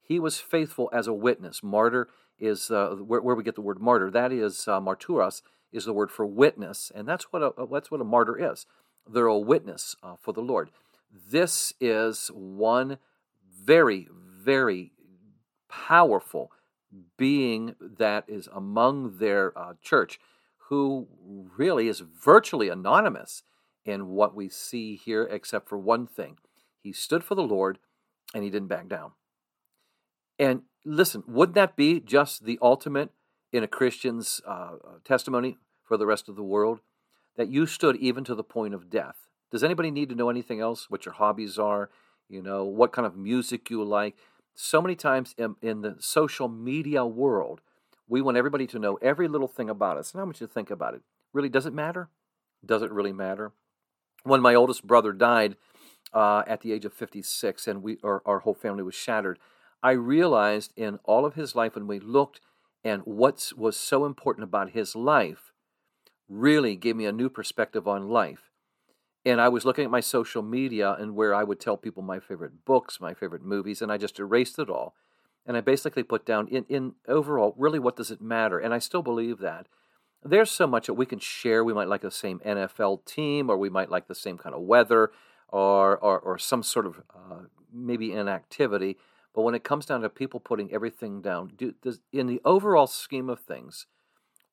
He 0.00 0.18
was 0.18 0.38
faithful 0.38 0.88
as 0.92 1.06
a 1.06 1.12
witness. 1.12 1.62
Martyr 1.62 2.08
is 2.38 2.70
uh, 2.70 2.96
where, 2.96 3.20
where, 3.20 3.34
we 3.34 3.42
get 3.42 3.54
the 3.54 3.60
word 3.60 3.80
martyr. 3.80 4.10
That 4.10 4.32
is 4.32 4.66
uh, 4.68 4.80
marturas 4.80 5.42
is 5.72 5.84
the 5.84 5.92
word 5.92 6.10
for 6.10 6.26
witness, 6.26 6.90
and 6.94 7.06
that's 7.06 7.32
what 7.32 7.42
a 7.42 7.52
that's 7.70 7.90
what 7.90 8.00
a 8.00 8.04
martyr 8.04 8.52
is. 8.52 8.66
They're 9.10 9.26
a 9.26 9.38
witness 9.38 9.96
uh, 10.02 10.16
for 10.20 10.32
the 10.32 10.40
Lord. 10.40 10.70
This 11.14 11.72
is 11.80 12.30
one 12.34 12.98
very, 13.64 14.08
very 14.12 14.92
powerful 15.68 16.50
being 17.16 17.76
that 17.80 18.24
is 18.28 18.48
among 18.52 19.18
their 19.18 19.56
uh, 19.56 19.74
church 19.82 20.18
who 20.68 21.06
really 21.56 21.88
is 21.88 22.00
virtually 22.00 22.68
anonymous 22.68 23.42
in 23.84 24.08
what 24.08 24.34
we 24.34 24.48
see 24.48 24.96
here, 24.96 25.24
except 25.24 25.68
for 25.68 25.78
one 25.78 26.06
thing. 26.06 26.38
He 26.80 26.92
stood 26.92 27.22
for 27.22 27.34
the 27.34 27.42
Lord 27.42 27.78
and 28.34 28.42
he 28.42 28.50
didn't 28.50 28.68
back 28.68 28.88
down. 28.88 29.12
And 30.38 30.62
listen, 30.84 31.22
wouldn't 31.26 31.54
that 31.54 31.76
be 31.76 32.00
just 32.00 32.44
the 32.44 32.58
ultimate 32.60 33.10
in 33.52 33.62
a 33.62 33.68
Christian's 33.68 34.40
uh, 34.46 34.72
testimony 35.04 35.58
for 35.84 35.96
the 35.96 36.06
rest 36.06 36.28
of 36.28 36.34
the 36.34 36.42
world 36.42 36.80
that 37.36 37.48
you 37.48 37.66
stood 37.66 37.96
even 37.96 38.24
to 38.24 38.34
the 38.34 38.42
point 38.42 38.74
of 38.74 38.90
death. 38.90 39.28
Does 39.54 39.62
anybody 39.62 39.92
need 39.92 40.08
to 40.08 40.16
know 40.16 40.30
anything 40.30 40.58
else? 40.58 40.90
What 40.90 41.06
your 41.06 41.14
hobbies 41.14 41.60
are? 41.60 41.88
You 42.28 42.42
know, 42.42 42.64
what 42.64 42.90
kind 42.90 43.06
of 43.06 43.16
music 43.16 43.70
you 43.70 43.84
like? 43.84 44.16
So 44.56 44.82
many 44.82 44.96
times 44.96 45.32
in, 45.38 45.54
in 45.62 45.82
the 45.82 45.94
social 46.00 46.48
media 46.48 47.06
world, 47.06 47.60
we 48.08 48.20
want 48.20 48.36
everybody 48.36 48.66
to 48.66 48.80
know 48.80 48.96
every 48.96 49.28
little 49.28 49.46
thing 49.46 49.70
about 49.70 49.96
us. 49.96 50.10
And 50.10 50.20
I 50.20 50.24
want 50.24 50.40
you 50.40 50.48
to 50.48 50.52
think 50.52 50.72
about 50.72 50.94
it. 50.94 51.02
Really, 51.32 51.48
does 51.48 51.66
it 51.66 51.72
matter? 51.72 52.08
Does 52.66 52.82
it 52.82 52.90
really 52.90 53.12
matter? 53.12 53.52
When 54.24 54.40
my 54.40 54.56
oldest 54.56 54.84
brother 54.88 55.12
died 55.12 55.54
uh, 56.12 56.42
at 56.48 56.62
the 56.62 56.72
age 56.72 56.84
of 56.84 56.92
56 56.92 57.68
and 57.68 57.80
we, 57.80 57.98
our, 58.02 58.22
our 58.26 58.40
whole 58.40 58.54
family 58.54 58.82
was 58.82 58.96
shattered, 58.96 59.38
I 59.84 59.92
realized 59.92 60.72
in 60.74 60.98
all 61.04 61.24
of 61.24 61.34
his 61.34 61.54
life 61.54 61.76
when 61.76 61.86
we 61.86 62.00
looked 62.00 62.40
and 62.82 63.02
what 63.02 63.52
was 63.56 63.76
so 63.76 64.04
important 64.04 64.42
about 64.42 64.70
his 64.70 64.96
life 64.96 65.52
really 66.28 66.74
gave 66.74 66.96
me 66.96 67.06
a 67.06 67.12
new 67.12 67.28
perspective 67.28 67.86
on 67.86 68.08
life. 68.08 68.50
And 69.24 69.40
I 69.40 69.48
was 69.48 69.64
looking 69.64 69.84
at 69.84 69.90
my 69.90 70.00
social 70.00 70.42
media 70.42 70.96
and 70.98 71.14
where 71.14 71.34
I 71.34 71.44
would 71.44 71.58
tell 71.58 71.76
people 71.76 72.02
my 72.02 72.20
favorite 72.20 72.64
books, 72.64 73.00
my 73.00 73.14
favorite 73.14 73.42
movies, 73.42 73.80
and 73.80 73.90
I 73.90 73.96
just 73.96 74.18
erased 74.18 74.58
it 74.58 74.68
all. 74.68 74.94
And 75.46 75.56
I 75.56 75.60
basically 75.60 76.02
put 76.02 76.26
down 76.26 76.48
in, 76.48 76.64
in 76.68 76.94
overall, 77.08 77.54
really, 77.56 77.78
what 77.78 77.96
does 77.96 78.10
it 78.10 78.20
matter? 78.20 78.58
And 78.58 78.74
I 78.74 78.78
still 78.78 79.02
believe 79.02 79.38
that. 79.38 79.66
There's 80.22 80.50
so 80.50 80.66
much 80.66 80.86
that 80.86 80.94
we 80.94 81.06
can 81.06 81.18
share. 81.18 81.62
We 81.62 81.74
might 81.74 81.88
like 81.88 82.00
the 82.00 82.10
same 82.10 82.40
NFL 82.40 83.04
team, 83.04 83.50
or 83.50 83.58
we 83.58 83.68
might 83.68 83.90
like 83.90 84.08
the 84.08 84.14
same 84.14 84.38
kind 84.38 84.54
of 84.54 84.62
weather, 84.62 85.10
or, 85.48 85.98
or, 85.98 86.18
or 86.18 86.38
some 86.38 86.62
sort 86.62 86.86
of 86.86 87.02
uh, 87.14 87.42
maybe 87.72 88.12
inactivity. 88.12 88.96
But 89.34 89.42
when 89.42 89.54
it 89.54 89.64
comes 89.64 89.84
down 89.84 90.00
to 90.02 90.08
people 90.08 90.40
putting 90.40 90.72
everything 90.72 91.20
down, 91.20 91.52
do, 91.56 91.74
does, 91.82 92.00
in 92.12 92.26
the 92.26 92.40
overall 92.44 92.86
scheme 92.86 93.28
of 93.28 93.40
things, 93.40 93.86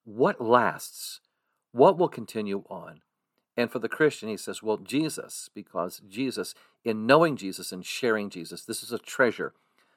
what 0.04 0.42
lasts? 0.42 1.22
What 1.72 1.98
will 1.98 2.10
continue 2.10 2.64
on? 2.70 3.02
And 3.58 3.70
for 3.70 3.80
the 3.80 3.90
Christian, 3.90 4.30
he 4.30 4.38
says, 4.38 4.64
well, 4.64 4.78
Jesus, 4.78 5.50
because 5.54 6.02
Jesus, 6.08 6.56
in 6.84 7.06
knowing 7.06 7.36
Jesus 7.36 7.72
and 7.72 7.86
sharing 7.86 8.30
Jesus, 8.30 8.64
this 8.64 8.82
is 8.82 8.92
a 8.92 8.98
treasure 8.98 9.54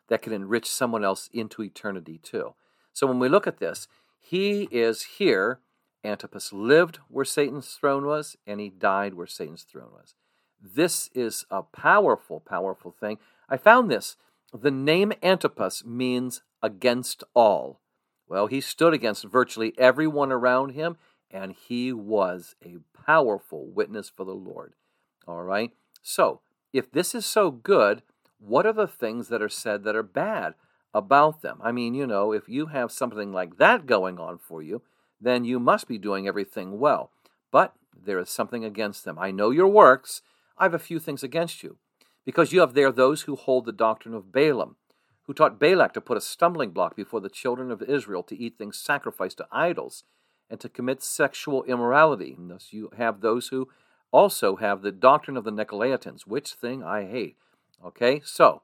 that 0.08 0.23
can 0.23 0.32
enrich 0.32 0.66
someone 0.66 1.04
else 1.04 1.30
into 1.32 1.62
eternity 1.62 2.18
too. 2.23 2.54
So 2.92 3.06
when 3.06 3.18
we 3.18 3.28
look 3.28 3.46
at 3.46 3.58
this, 3.58 3.88
he 4.18 4.68
is 4.70 5.02
here. 5.18 5.61
Antipas 6.02 6.52
lived 6.52 6.99
where 7.08 7.25
Satan's 7.25 7.68
throne 7.68 8.04
was, 8.04 8.37
and 8.46 8.61
he 8.61 8.68
died 8.68 9.14
where 9.14 9.26
Satan's 9.26 9.62
throne 9.62 9.90
was. 9.92 10.14
This 10.61 11.08
is 11.14 11.46
a 11.50 11.62
powerful, 11.62 12.40
powerful 12.40 12.90
thing. 12.90 13.18
I 13.49 13.56
found 13.56 13.90
this. 13.90 14.16
The 14.52 14.70
name 14.70 15.12
Antipas 15.23 15.84
means 15.84 16.42
against 16.62 17.25
all. 17.34 17.80
Well, 18.28 18.46
he 18.46 18.61
stood 18.61 18.94
against 18.94 19.25
virtually 19.25 19.75
everyone 19.78 20.32
around 20.32 20.70
him, 20.70 20.96
and 21.34 21.52
he 21.52 21.92
was 21.92 22.54
a 22.64 22.76
powerful 23.04 23.66
witness 23.66 24.08
for 24.08 24.24
the 24.24 24.34
Lord. 24.34 24.74
All 25.26 25.42
right? 25.42 25.72
So, 26.00 26.40
if 26.72 26.90
this 26.92 27.12
is 27.12 27.26
so 27.26 27.50
good, 27.50 28.02
what 28.38 28.64
are 28.64 28.72
the 28.72 28.86
things 28.86 29.28
that 29.28 29.42
are 29.42 29.48
said 29.48 29.82
that 29.82 29.96
are 29.96 30.04
bad 30.04 30.54
about 30.94 31.42
them? 31.42 31.58
I 31.60 31.72
mean, 31.72 31.92
you 31.92 32.06
know, 32.06 32.32
if 32.32 32.48
you 32.48 32.66
have 32.66 32.92
something 32.92 33.32
like 33.32 33.56
that 33.56 33.84
going 33.84 34.20
on 34.20 34.38
for 34.38 34.62
you, 34.62 34.82
then 35.20 35.44
you 35.44 35.58
must 35.58 35.88
be 35.88 35.98
doing 35.98 36.28
everything 36.28 36.78
well. 36.78 37.10
But 37.50 37.74
there 37.92 38.20
is 38.20 38.30
something 38.30 38.64
against 38.64 39.04
them. 39.04 39.18
I 39.18 39.32
know 39.32 39.50
your 39.50 39.68
works. 39.68 40.22
I 40.56 40.64
have 40.64 40.74
a 40.74 40.78
few 40.78 41.00
things 41.00 41.24
against 41.24 41.64
you. 41.64 41.78
Because 42.24 42.52
you 42.52 42.60
have 42.60 42.74
there 42.74 42.92
those 42.92 43.22
who 43.22 43.34
hold 43.34 43.66
the 43.66 43.72
doctrine 43.72 44.14
of 44.14 44.30
Balaam, 44.30 44.76
who 45.24 45.34
taught 45.34 45.58
Balak 45.58 45.94
to 45.94 46.00
put 46.00 46.16
a 46.16 46.20
stumbling 46.20 46.70
block 46.70 46.94
before 46.94 47.20
the 47.20 47.28
children 47.28 47.72
of 47.72 47.82
Israel 47.82 48.22
to 48.22 48.38
eat 48.38 48.56
things 48.56 48.78
sacrificed 48.78 49.38
to 49.38 49.48
idols 49.50 50.04
and 50.50 50.60
to 50.60 50.68
commit 50.68 51.02
sexual 51.02 51.64
immorality. 51.64 52.34
And 52.36 52.50
thus 52.50 52.72
you 52.72 52.90
have 52.96 53.20
those 53.20 53.48
who 53.48 53.68
also 54.12 54.56
have 54.56 54.82
the 54.82 54.92
doctrine 54.92 55.36
of 55.36 55.44
the 55.44 55.52
Nicolaitans, 55.52 56.22
which 56.26 56.52
thing 56.52 56.82
I 56.82 57.04
hate. 57.04 57.36
Okay, 57.84 58.22
so 58.24 58.62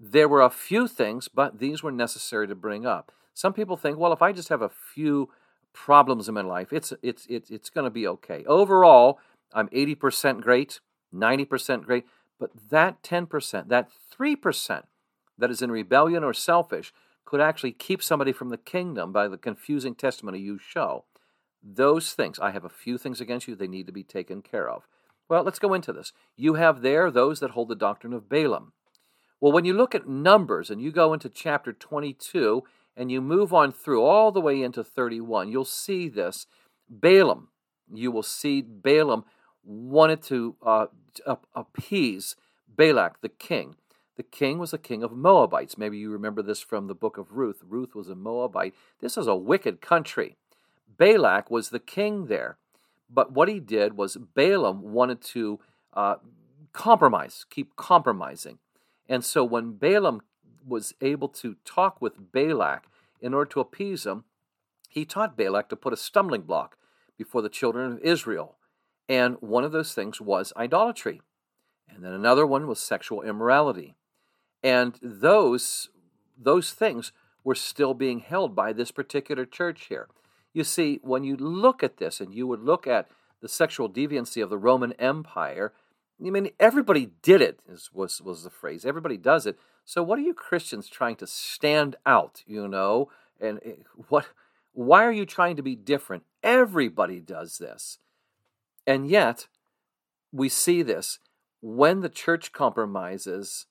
there 0.00 0.28
were 0.28 0.42
a 0.42 0.50
few 0.50 0.88
things, 0.88 1.28
but 1.28 1.58
these 1.58 1.82
were 1.82 1.92
necessary 1.92 2.46
to 2.48 2.54
bring 2.54 2.84
up. 2.84 3.12
Some 3.34 3.52
people 3.52 3.76
think, 3.76 3.98
well, 3.98 4.12
if 4.12 4.22
I 4.22 4.32
just 4.32 4.48
have 4.48 4.62
a 4.62 4.68
few 4.68 5.30
problems 5.72 6.28
in 6.28 6.34
my 6.34 6.40
life, 6.40 6.72
it's 6.72 6.92
it's 7.02 7.26
it's, 7.28 7.50
it's 7.50 7.70
going 7.70 7.84
to 7.84 7.90
be 7.90 8.06
okay. 8.06 8.44
Overall, 8.46 9.20
I'm 9.52 9.68
80% 9.68 10.40
great, 10.40 10.80
90% 11.14 11.84
great, 11.84 12.04
but 12.38 12.50
that 12.70 13.02
10%, 13.02 13.68
that 13.68 13.88
3% 14.18 14.82
that 15.38 15.50
is 15.50 15.62
in 15.62 15.70
rebellion 15.70 16.24
or 16.24 16.34
selfish 16.34 16.92
could 17.24 17.40
actually 17.40 17.72
keep 17.72 18.02
somebody 18.02 18.32
from 18.32 18.48
the 18.48 18.56
kingdom 18.56 19.12
by 19.12 19.28
the 19.28 19.38
confusing 19.38 19.94
testimony 19.94 20.38
you 20.38 20.58
show. 20.58 21.04
Those 21.62 22.12
things, 22.12 22.38
I 22.38 22.50
have 22.50 22.64
a 22.64 22.68
few 22.68 22.98
things 22.98 23.20
against 23.20 23.48
you, 23.48 23.54
they 23.54 23.66
need 23.66 23.86
to 23.86 23.92
be 23.92 24.04
taken 24.04 24.42
care 24.42 24.68
of. 24.68 24.86
Well, 25.28 25.42
let's 25.42 25.58
go 25.58 25.74
into 25.74 25.92
this. 25.92 26.12
You 26.36 26.54
have 26.54 26.82
there 26.82 27.10
those 27.10 27.40
that 27.40 27.50
hold 27.50 27.68
the 27.68 27.74
doctrine 27.74 28.12
of 28.12 28.28
Balaam. 28.28 28.72
Well, 29.40 29.52
when 29.52 29.64
you 29.64 29.74
look 29.74 29.94
at 29.94 30.08
Numbers 30.08 30.70
and 30.70 30.80
you 30.80 30.90
go 30.90 31.12
into 31.12 31.28
chapter 31.28 31.72
22 31.72 32.64
and 32.96 33.12
you 33.12 33.20
move 33.20 33.52
on 33.52 33.72
through 33.72 34.02
all 34.02 34.32
the 34.32 34.40
way 34.40 34.62
into 34.62 34.82
31, 34.82 35.50
you'll 35.50 35.64
see 35.64 36.08
this. 36.08 36.46
Balaam, 36.88 37.48
you 37.92 38.10
will 38.10 38.22
see 38.22 38.62
Balaam 38.62 39.24
wanted 39.62 40.22
to 40.22 40.56
uh, 40.64 40.86
appease 41.54 42.36
Balak, 42.68 43.20
the 43.20 43.28
king. 43.28 43.76
The 44.16 44.22
king 44.22 44.58
was 44.58 44.72
the 44.72 44.78
king 44.78 45.04
of 45.04 45.12
Moabites. 45.12 45.78
Maybe 45.78 45.98
you 45.98 46.10
remember 46.10 46.42
this 46.42 46.60
from 46.60 46.88
the 46.88 46.94
book 46.94 47.18
of 47.18 47.32
Ruth. 47.32 47.62
Ruth 47.64 47.94
was 47.94 48.08
a 48.08 48.16
Moabite. 48.16 48.74
This 49.00 49.16
is 49.16 49.28
a 49.28 49.36
wicked 49.36 49.80
country. 49.80 50.36
Balak 50.96 51.50
was 51.50 51.70
the 51.70 51.78
king 51.78 52.26
there. 52.26 52.58
But 53.10 53.32
what 53.32 53.48
he 53.48 53.60
did 53.60 53.96
was 53.96 54.16
Balaam 54.16 54.92
wanted 54.92 55.20
to 55.22 55.60
uh, 55.94 56.16
compromise, 56.72 57.46
keep 57.48 57.74
compromising. 57.76 58.58
And 59.08 59.24
so 59.24 59.44
when 59.44 59.72
Balaam 59.72 60.20
was 60.66 60.94
able 61.00 61.28
to 61.28 61.56
talk 61.64 62.00
with 62.00 62.32
Balak 62.32 62.86
in 63.20 63.32
order 63.32 63.50
to 63.52 63.60
appease 63.60 64.04
him, 64.04 64.24
he 64.88 65.04
taught 65.04 65.36
Balak 65.36 65.68
to 65.70 65.76
put 65.76 65.92
a 65.92 65.96
stumbling 65.96 66.42
block 66.42 66.76
before 67.16 67.42
the 67.42 67.48
children 67.48 67.92
of 67.92 68.00
Israel. 68.00 68.56
And 69.08 69.36
one 69.40 69.64
of 69.64 69.72
those 69.72 69.94
things 69.94 70.20
was 70.20 70.52
idolatry. 70.56 71.22
And 71.88 72.04
then 72.04 72.12
another 72.12 72.46
one 72.46 72.66
was 72.66 72.78
sexual 72.78 73.22
immorality. 73.22 73.94
And 74.62 74.98
those, 75.02 75.88
those 76.36 76.72
things 76.72 77.12
were 77.44 77.54
still 77.54 77.94
being 77.94 78.20
held 78.20 78.54
by 78.54 78.72
this 78.72 78.90
particular 78.90 79.46
church 79.46 79.86
here. 79.86 80.08
You 80.58 80.64
see, 80.64 80.98
when 81.04 81.22
you 81.22 81.36
look 81.36 81.84
at 81.84 81.98
this 81.98 82.20
and 82.20 82.34
you 82.34 82.44
would 82.48 82.64
look 82.64 82.88
at 82.88 83.06
the 83.40 83.48
sexual 83.48 83.88
deviancy 83.88 84.42
of 84.42 84.50
the 84.50 84.58
Roman 84.58 84.92
Empire, 84.94 85.72
I 86.20 86.30
mean, 86.30 86.50
everybody 86.58 87.12
did 87.22 87.40
it, 87.40 87.60
was, 87.92 88.20
was 88.20 88.42
the 88.42 88.50
phrase. 88.50 88.84
Everybody 88.84 89.18
does 89.18 89.46
it. 89.46 89.56
So, 89.84 90.02
what 90.02 90.18
are 90.18 90.22
you 90.22 90.34
Christians 90.34 90.88
trying 90.88 91.14
to 91.18 91.28
stand 91.28 91.94
out, 92.04 92.42
you 92.44 92.66
know? 92.66 93.08
And 93.40 93.60
eh, 93.64 93.74
what, 94.08 94.26
why 94.72 95.04
are 95.04 95.12
you 95.12 95.24
trying 95.24 95.54
to 95.54 95.62
be 95.62 95.76
different? 95.76 96.24
Everybody 96.42 97.20
does 97.20 97.58
this. 97.58 97.98
And 98.84 99.08
yet, 99.08 99.46
we 100.32 100.48
see 100.48 100.82
this. 100.82 101.20
When 101.60 102.00
the 102.00 102.08
church 102.08 102.50
compromises, 102.50 103.66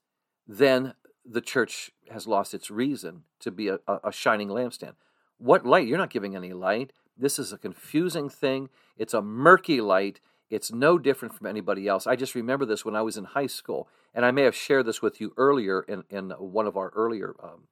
then 0.48 0.94
the 1.26 1.42
church 1.42 1.92
has 2.10 2.28
lost 2.28 2.54
its 2.54 2.72
reason 2.72 3.24
to 3.42 3.52
be 3.52 3.68
a, 3.68 3.80
a 4.06 4.14
shining 4.14 4.48
lampstand. 4.48 4.94
What 5.38 5.66
light? 5.66 5.88
You're 5.88 5.98
not 5.98 6.10
giving 6.10 6.36
any 6.36 6.54
light. 6.54 6.94
This 7.18 7.40
is 7.40 7.52
a 7.52 7.58
confusing 7.58 8.30
thing. 8.30 8.70
It's 8.98 9.14
a 9.14 9.22
murky 9.22 9.82
light. 9.82 10.20
It's 10.50 10.72
no 10.72 10.98
different 10.98 11.34
from 11.36 11.48
anybody 11.48 11.88
else. 11.88 12.08
I 12.08 12.16
just 12.16 12.36
remember 12.36 12.66
this 12.66 12.86
when 12.86 12.96
I 12.96 13.02
was 13.02 13.18
in 13.18 13.26
high 13.26 13.48
school, 13.48 13.88
and 14.14 14.26
I 14.26 14.32
may 14.32 14.44
have 14.44 14.56
shared 14.56 14.86
this 14.86 15.02
with 15.02 15.20
you 15.20 15.34
earlier 15.38 15.82
in, 15.82 16.04
in 16.10 16.30
one 16.32 16.68
of 16.68 16.78
our 16.78 16.90
earlier 16.90 17.36
um, 17.44 17.68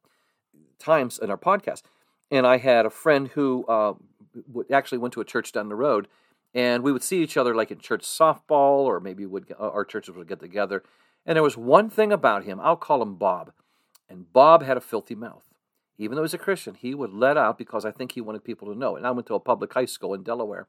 times 0.78 1.18
in 1.18 1.30
our 1.30 1.38
podcast. 1.38 1.84
And 2.30 2.46
I 2.46 2.58
had 2.58 2.86
a 2.86 2.90
friend 2.90 3.30
who 3.30 3.66
uh, 3.68 3.94
actually 4.72 4.98
went 4.98 5.14
to 5.14 5.22
a 5.22 5.26
church 5.26 5.52
down 5.52 5.70
the 5.70 5.76
road, 5.76 6.08
and 6.54 6.84
we 6.84 6.92
would 6.92 7.04
see 7.04 7.22
each 7.24 7.38
other 7.38 7.56
like 7.56 7.72
in 7.72 7.80
church 7.80 8.04
softball, 8.04 8.84
or 8.84 9.00
maybe 9.00 9.26
would 9.26 9.54
our 9.58 9.86
churches 9.86 10.16
would 10.16 10.28
get 10.28 10.40
together. 10.40 10.84
And 11.26 11.36
there 11.36 11.44
was 11.44 11.58
one 11.58 11.90
thing 11.90 12.12
about 12.12 12.44
him. 12.44 12.60
I'll 12.60 12.76
call 12.76 13.02
him 13.02 13.16
Bob, 13.16 13.54
and 14.10 14.32
Bob 14.34 14.64
had 14.64 14.78
a 14.78 14.82
filthy 14.82 15.16
mouth 15.16 15.55
even 15.98 16.16
though 16.16 16.24
he's 16.24 16.34
a 16.34 16.40
Christian, 16.40 16.75
he 16.75 16.94
would 16.94 17.14
let 17.14 17.38
out 17.38 17.58
because 17.58 17.86
I 17.86 17.92
think 17.92 18.12
he 18.12 18.22
wanted 18.22 18.44
people 18.44 18.72
to 18.72 18.78
know. 18.78 18.96
And 18.96 19.08
I 19.08 19.12
went 19.12 19.28
to 19.28 19.36
a 19.36 19.40
public 19.40 19.74
high 19.74 19.86
school 19.86 20.14
in 20.14 20.24
Delaware. 20.24 20.68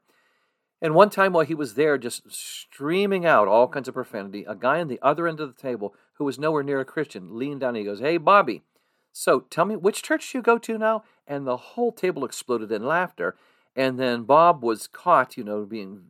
And 0.81 0.93
one 0.93 1.09
time 1.09 1.33
while 1.33 1.45
he 1.45 1.55
was 1.55 1.73
there, 1.73 1.97
just 1.97 2.31
streaming 2.31 3.25
out 3.25 3.47
all 3.47 3.67
kinds 3.67 3.87
of 3.87 3.95
profanity, 3.95 4.45
a 4.47 4.55
guy 4.55 4.79
on 4.79 4.87
the 4.87 4.99
other 5.01 5.27
end 5.27 5.39
of 5.39 5.53
the 5.53 5.61
table 5.61 5.95
who 6.13 6.23
was 6.23 6.37
nowhere 6.37 6.63
near 6.63 6.79
a 6.79 6.85
Christian 6.85 7.37
leaned 7.37 7.61
down 7.61 7.69
and 7.69 7.77
he 7.77 7.83
goes, 7.83 7.99
Hey, 7.99 8.17
Bobby, 8.17 8.63
so 9.11 9.41
tell 9.41 9.65
me, 9.65 9.75
which 9.75 10.03
church 10.03 10.31
do 10.31 10.37
you 10.37 10.41
go 10.43 10.59
to 10.59 10.77
now? 10.77 11.03
And 11.25 11.47
the 11.47 11.57
whole 11.57 11.91
table 11.91 12.23
exploded 12.23 12.71
in 12.71 12.85
laughter. 12.85 13.35
And 13.75 13.99
then 13.99 14.23
Bob 14.23 14.63
was 14.63 14.87
caught, 14.87 15.37
you 15.37 15.43
know, 15.43 15.65
being, 15.65 16.03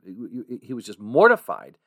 he 0.62 0.74
was 0.74 0.86
just 0.86 1.00
mortified. 1.00 1.78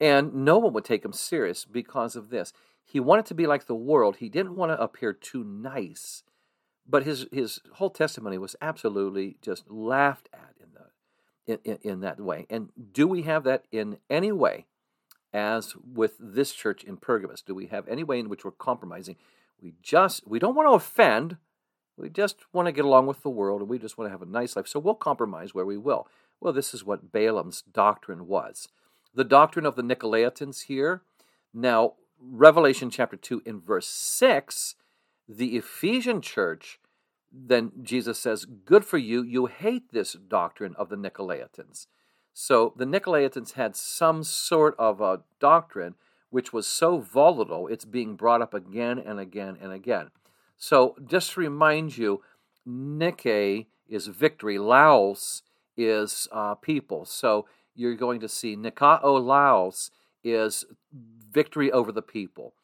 And 0.00 0.32
no 0.34 0.58
one 0.58 0.72
would 0.72 0.84
take 0.84 1.04
him 1.04 1.12
serious 1.12 1.64
because 1.64 2.14
of 2.16 2.30
this. 2.30 2.52
He 2.84 3.00
wanted 3.00 3.26
to 3.26 3.34
be 3.34 3.46
like 3.46 3.66
the 3.66 3.74
world. 3.74 4.16
He 4.16 4.28
didn't 4.28 4.56
want 4.56 4.70
to 4.70 4.80
appear 4.80 5.12
too 5.12 5.42
nice 5.42 6.22
but 6.88 7.04
his 7.04 7.26
his 7.32 7.60
whole 7.74 7.90
testimony 7.90 8.38
was 8.38 8.56
absolutely 8.60 9.36
just 9.42 9.70
laughed 9.70 10.28
at 10.32 10.54
in 10.60 10.68
the 10.74 11.52
in, 11.52 11.58
in, 11.64 11.90
in 11.92 12.00
that 12.00 12.20
way. 12.20 12.46
And 12.50 12.70
do 12.92 13.06
we 13.06 13.22
have 13.22 13.44
that 13.44 13.64
in 13.72 13.98
any 14.10 14.32
way, 14.32 14.66
as 15.32 15.74
with 15.76 16.14
this 16.18 16.52
church 16.52 16.84
in 16.84 16.96
Pergamus? 16.96 17.42
Do 17.42 17.54
we 17.54 17.66
have 17.66 17.88
any 17.88 18.04
way 18.04 18.18
in 18.18 18.28
which 18.28 18.44
we're 18.44 18.50
compromising? 18.50 19.16
We 19.60 19.74
just 19.82 20.26
we 20.26 20.38
don't 20.38 20.54
want 20.54 20.68
to 20.68 20.74
offend. 20.74 21.38
We 21.96 22.10
just 22.10 22.36
want 22.52 22.66
to 22.66 22.72
get 22.72 22.84
along 22.84 23.06
with 23.06 23.22
the 23.22 23.30
world, 23.30 23.60
and 23.60 23.70
we 23.70 23.78
just 23.78 23.96
want 23.96 24.08
to 24.08 24.12
have 24.12 24.22
a 24.22 24.26
nice 24.26 24.56
life. 24.56 24.66
So 24.66 24.80
we'll 24.80 24.94
compromise 24.94 25.54
where 25.54 25.64
we 25.64 25.76
will. 25.76 26.08
Well, 26.40 26.52
this 26.52 26.74
is 26.74 26.84
what 26.84 27.12
Balaam's 27.12 27.62
doctrine 27.62 28.26
was. 28.26 28.68
The 29.14 29.24
doctrine 29.24 29.64
of 29.64 29.76
the 29.76 29.82
Nicolaitans 29.82 30.64
here. 30.64 31.02
Now, 31.52 31.94
Revelation 32.20 32.90
chapter 32.90 33.16
2 33.16 33.42
in 33.46 33.60
verse 33.60 33.86
6 33.86 34.74
the 35.28 35.56
Ephesian 35.56 36.20
church, 36.20 36.78
then 37.32 37.72
Jesus 37.82 38.18
says, 38.18 38.44
Good 38.44 38.84
for 38.84 38.98
you, 38.98 39.22
you 39.22 39.46
hate 39.46 39.92
this 39.92 40.12
doctrine 40.12 40.74
of 40.76 40.88
the 40.88 40.96
Nicolaitans. 40.96 41.86
So 42.32 42.74
the 42.76 42.84
Nicolaitans 42.84 43.52
had 43.52 43.76
some 43.76 44.22
sort 44.24 44.74
of 44.78 45.00
a 45.00 45.22
doctrine 45.40 45.94
which 46.30 46.52
was 46.52 46.66
so 46.66 46.98
volatile, 46.98 47.68
it's 47.68 47.84
being 47.84 48.16
brought 48.16 48.42
up 48.42 48.54
again 48.54 48.98
and 48.98 49.20
again 49.20 49.56
and 49.60 49.72
again. 49.72 50.10
So 50.56 50.96
just 51.06 51.32
to 51.32 51.40
remind 51.40 51.96
you, 51.96 52.22
Nike 52.66 53.68
is 53.88 54.08
victory, 54.08 54.58
Laos 54.58 55.42
is 55.76 56.26
uh, 56.32 56.56
people. 56.56 57.04
So 57.04 57.46
you're 57.74 57.94
going 57.94 58.20
to 58.20 58.28
see 58.28 58.56
Nikao 58.56 59.24
Laos 59.24 59.90
is 60.24 60.64
victory 61.30 61.70
over 61.70 61.92
the 61.92 62.02
people. 62.02 62.54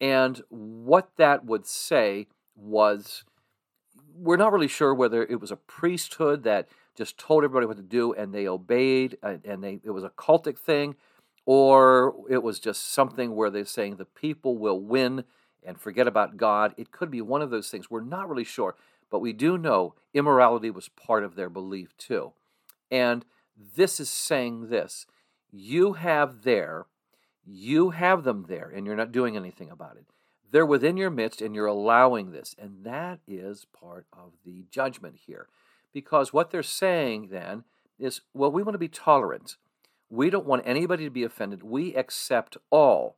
And 0.00 0.40
what 0.48 1.10
that 1.16 1.44
would 1.44 1.66
say 1.66 2.28
was 2.54 3.24
we're 4.14 4.36
not 4.36 4.52
really 4.52 4.68
sure 4.68 4.94
whether 4.94 5.24
it 5.24 5.40
was 5.40 5.50
a 5.50 5.56
priesthood 5.56 6.42
that 6.44 6.68
just 6.96 7.18
told 7.18 7.44
everybody 7.44 7.66
what 7.66 7.76
to 7.76 7.82
do 7.82 8.12
and 8.12 8.34
they 8.34 8.48
obeyed 8.48 9.16
and 9.22 9.62
they 9.62 9.80
it 9.84 9.90
was 9.90 10.02
a 10.02 10.10
cultic 10.10 10.58
thing 10.58 10.96
or 11.46 12.14
it 12.28 12.42
was 12.42 12.58
just 12.58 12.92
something 12.92 13.34
where 13.34 13.50
they're 13.50 13.64
saying 13.64 13.96
the 13.96 14.04
people 14.04 14.58
will 14.58 14.80
win 14.80 15.24
and 15.64 15.80
forget 15.80 16.06
about 16.06 16.36
God. 16.36 16.74
It 16.76 16.90
could 16.90 17.10
be 17.10 17.20
one 17.20 17.40
of 17.40 17.50
those 17.50 17.70
things. 17.70 17.90
We're 17.90 18.00
not 18.00 18.28
really 18.28 18.44
sure, 18.44 18.74
but 19.10 19.20
we 19.20 19.32
do 19.32 19.56
know 19.56 19.94
immorality 20.12 20.70
was 20.70 20.88
part 20.88 21.24
of 21.24 21.36
their 21.36 21.48
belief 21.48 21.96
too. 21.96 22.32
And 22.90 23.24
this 23.76 24.00
is 24.00 24.10
saying 24.10 24.68
this 24.68 25.06
you 25.50 25.94
have 25.94 26.42
there 26.42 26.86
you 27.50 27.90
have 27.90 28.24
them 28.24 28.44
there, 28.48 28.70
and 28.74 28.84
you're 28.84 28.96
not 28.96 29.12
doing 29.12 29.36
anything 29.36 29.70
about 29.70 29.96
it. 29.96 30.04
They're 30.50 30.66
within 30.66 30.96
your 30.96 31.10
midst, 31.10 31.40
and 31.40 31.54
you're 31.54 31.66
allowing 31.66 32.30
this. 32.30 32.54
And 32.58 32.84
that 32.84 33.20
is 33.26 33.66
part 33.66 34.06
of 34.12 34.32
the 34.44 34.64
judgment 34.70 35.16
here. 35.26 35.48
Because 35.92 36.32
what 36.32 36.50
they're 36.50 36.62
saying 36.62 37.28
then 37.30 37.64
is, 37.98 38.20
well, 38.34 38.52
we 38.52 38.62
want 38.62 38.74
to 38.74 38.78
be 38.78 38.88
tolerant. 38.88 39.56
We 40.10 40.30
don't 40.30 40.46
want 40.46 40.62
anybody 40.64 41.04
to 41.04 41.10
be 41.10 41.24
offended. 41.24 41.62
We 41.62 41.94
accept 41.94 42.56
all. 42.70 43.16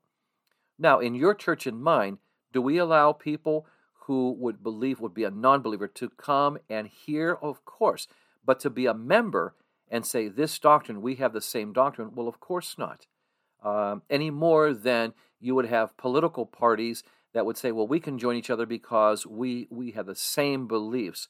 Now, 0.79 1.01
in 1.01 1.15
your 1.15 1.35
church 1.35 1.67
and 1.67 1.83
mine, 1.83 2.19
do 2.53 2.63
we 2.63 2.79
allow 2.79 3.13
people 3.13 3.67
who 4.07 4.35
would 4.39 4.63
believe, 4.63 5.01
would 5.01 5.15
be 5.15 5.25
a 5.25 5.31
non 5.31 5.61
believer, 5.61 5.89
to 5.89 6.09
come 6.11 6.59
and 6.69 6.89
hear? 6.89 7.37
Of 7.43 7.65
course. 7.65 8.09
But 8.45 8.61
to 8.61 8.71
be 8.71 8.87
a 8.87 8.95
member 8.95 9.55
and 9.89 10.07
say, 10.07 10.29
this 10.29 10.59
doctrine, 10.59 11.03
we 11.03 11.17
have 11.17 11.33
the 11.33 11.41
same 11.41 11.73
doctrine, 11.73 12.13
well, 12.15 12.29
of 12.29 12.41
course 12.41 12.77
not 12.79 13.07
um, 13.63 14.03
any 14.11 14.31
more 14.31 14.73
than 14.73 15.13
you 15.41 15.55
would 15.55 15.67
have 15.67 15.97
political 15.97 16.47
parties 16.47 17.03
that 17.33 17.47
would 17.47 17.57
say, 17.57 17.73
well, 17.73 17.87
we 17.87 18.01
can 18.01 18.19
join 18.19 18.37
each 18.37 18.51
other 18.51 18.67
because 18.67 19.27
we, 19.27 19.67
we 19.71 19.93
have 19.93 20.07
the 20.07 20.15
same 20.15 20.67
beliefs. 20.67 21.29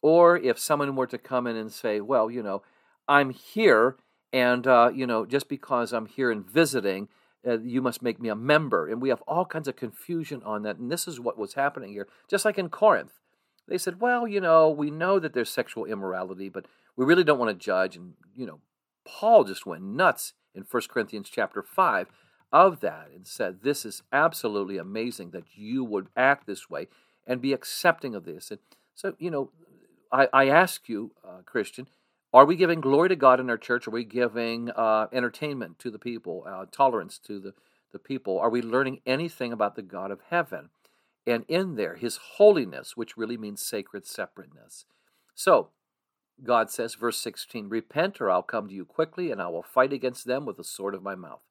Or 0.00 0.36
if 0.36 0.58
someone 0.58 0.96
were 0.96 1.06
to 1.06 1.18
come 1.18 1.46
in 1.46 1.56
and 1.56 1.72
say, 1.72 2.00
well, 2.00 2.30
you 2.30 2.42
know, 2.42 2.62
I'm 3.06 3.30
here, 3.30 3.96
and, 4.32 4.66
uh, 4.66 4.90
you 4.94 5.06
know, 5.06 5.26
just 5.26 5.48
because 5.48 5.92
I'm 5.92 6.06
here 6.06 6.30
and 6.30 6.44
visiting, 6.44 7.08
uh, 7.46 7.58
you 7.58 7.82
must 7.82 8.02
make 8.02 8.20
me 8.20 8.28
a 8.28 8.34
member. 8.34 8.88
And 8.88 9.02
we 9.02 9.10
have 9.10 9.22
all 9.22 9.44
kinds 9.44 9.68
of 9.68 9.76
confusion 9.76 10.42
on 10.44 10.62
that. 10.62 10.78
And 10.78 10.90
this 10.90 11.06
is 11.06 11.20
what 11.20 11.38
was 11.38 11.54
happening 11.54 11.92
here. 11.92 12.08
Just 12.28 12.44
like 12.44 12.58
in 12.58 12.68
Corinth, 12.68 13.12
they 13.68 13.78
said, 13.78 14.00
well, 14.00 14.26
you 14.26 14.40
know, 14.40 14.70
we 14.70 14.90
know 14.90 15.18
that 15.18 15.34
there's 15.34 15.50
sexual 15.50 15.84
immorality, 15.84 16.48
but 16.48 16.66
we 16.96 17.04
really 17.04 17.24
don't 17.24 17.38
want 17.38 17.50
to 17.50 17.64
judge. 17.64 17.96
And, 17.96 18.14
you 18.34 18.46
know, 18.46 18.60
Paul 19.04 19.44
just 19.44 19.66
went 19.66 19.82
nuts 19.82 20.32
in 20.54 20.64
1 20.68 20.82
Corinthians 20.88 21.28
chapter 21.30 21.62
5 21.62 22.08
of 22.52 22.80
that 22.80 23.08
and 23.14 23.26
said, 23.26 23.62
This 23.62 23.84
is 23.84 24.02
absolutely 24.12 24.78
amazing 24.78 25.30
that 25.30 25.44
you 25.54 25.84
would 25.84 26.08
act 26.16 26.46
this 26.46 26.68
way 26.68 26.88
and 27.26 27.40
be 27.40 27.52
accepting 27.52 28.14
of 28.14 28.24
this. 28.24 28.50
And 28.50 28.60
so, 28.94 29.14
you 29.18 29.30
know, 29.30 29.50
I, 30.12 30.28
I 30.32 30.48
ask 30.48 30.88
you, 30.88 31.12
uh, 31.26 31.42
Christian, 31.46 31.88
are 32.34 32.44
we 32.44 32.56
giving 32.56 32.80
glory 32.80 33.08
to 33.10 33.16
God 33.16 33.40
in 33.40 33.50
our 33.50 33.58
church? 33.58 33.86
Are 33.86 33.92
we 33.92 34.04
giving 34.04 34.70
uh, 34.70 35.06
entertainment 35.12 35.78
to 35.80 35.90
the 35.90 35.98
people, 35.98 36.44
uh, 36.46 36.66
tolerance 36.70 37.18
to 37.26 37.38
the, 37.38 37.54
the 37.92 37.98
people? 37.98 38.38
Are 38.38 38.50
we 38.50 38.62
learning 38.62 39.00
anything 39.06 39.52
about 39.52 39.76
the 39.76 39.82
God 39.82 40.10
of 40.10 40.20
heaven? 40.30 40.70
And 41.26 41.44
in 41.46 41.76
there, 41.76 41.96
his 41.96 42.16
holiness, 42.36 42.96
which 42.96 43.16
really 43.16 43.36
means 43.36 43.62
sacred 43.62 44.06
separateness. 44.06 44.86
So, 45.34 45.68
God 46.44 46.70
says, 46.70 46.94
verse 46.94 47.18
16, 47.18 47.68
Repent, 47.68 48.20
or 48.20 48.30
I'll 48.30 48.42
come 48.42 48.68
to 48.68 48.74
you 48.74 48.84
quickly, 48.84 49.30
and 49.30 49.40
I 49.40 49.48
will 49.48 49.62
fight 49.62 49.92
against 49.92 50.26
them 50.26 50.44
with 50.44 50.56
the 50.56 50.64
sword 50.64 50.94
of 50.94 51.02
my 51.02 51.14
mouth. 51.14 51.42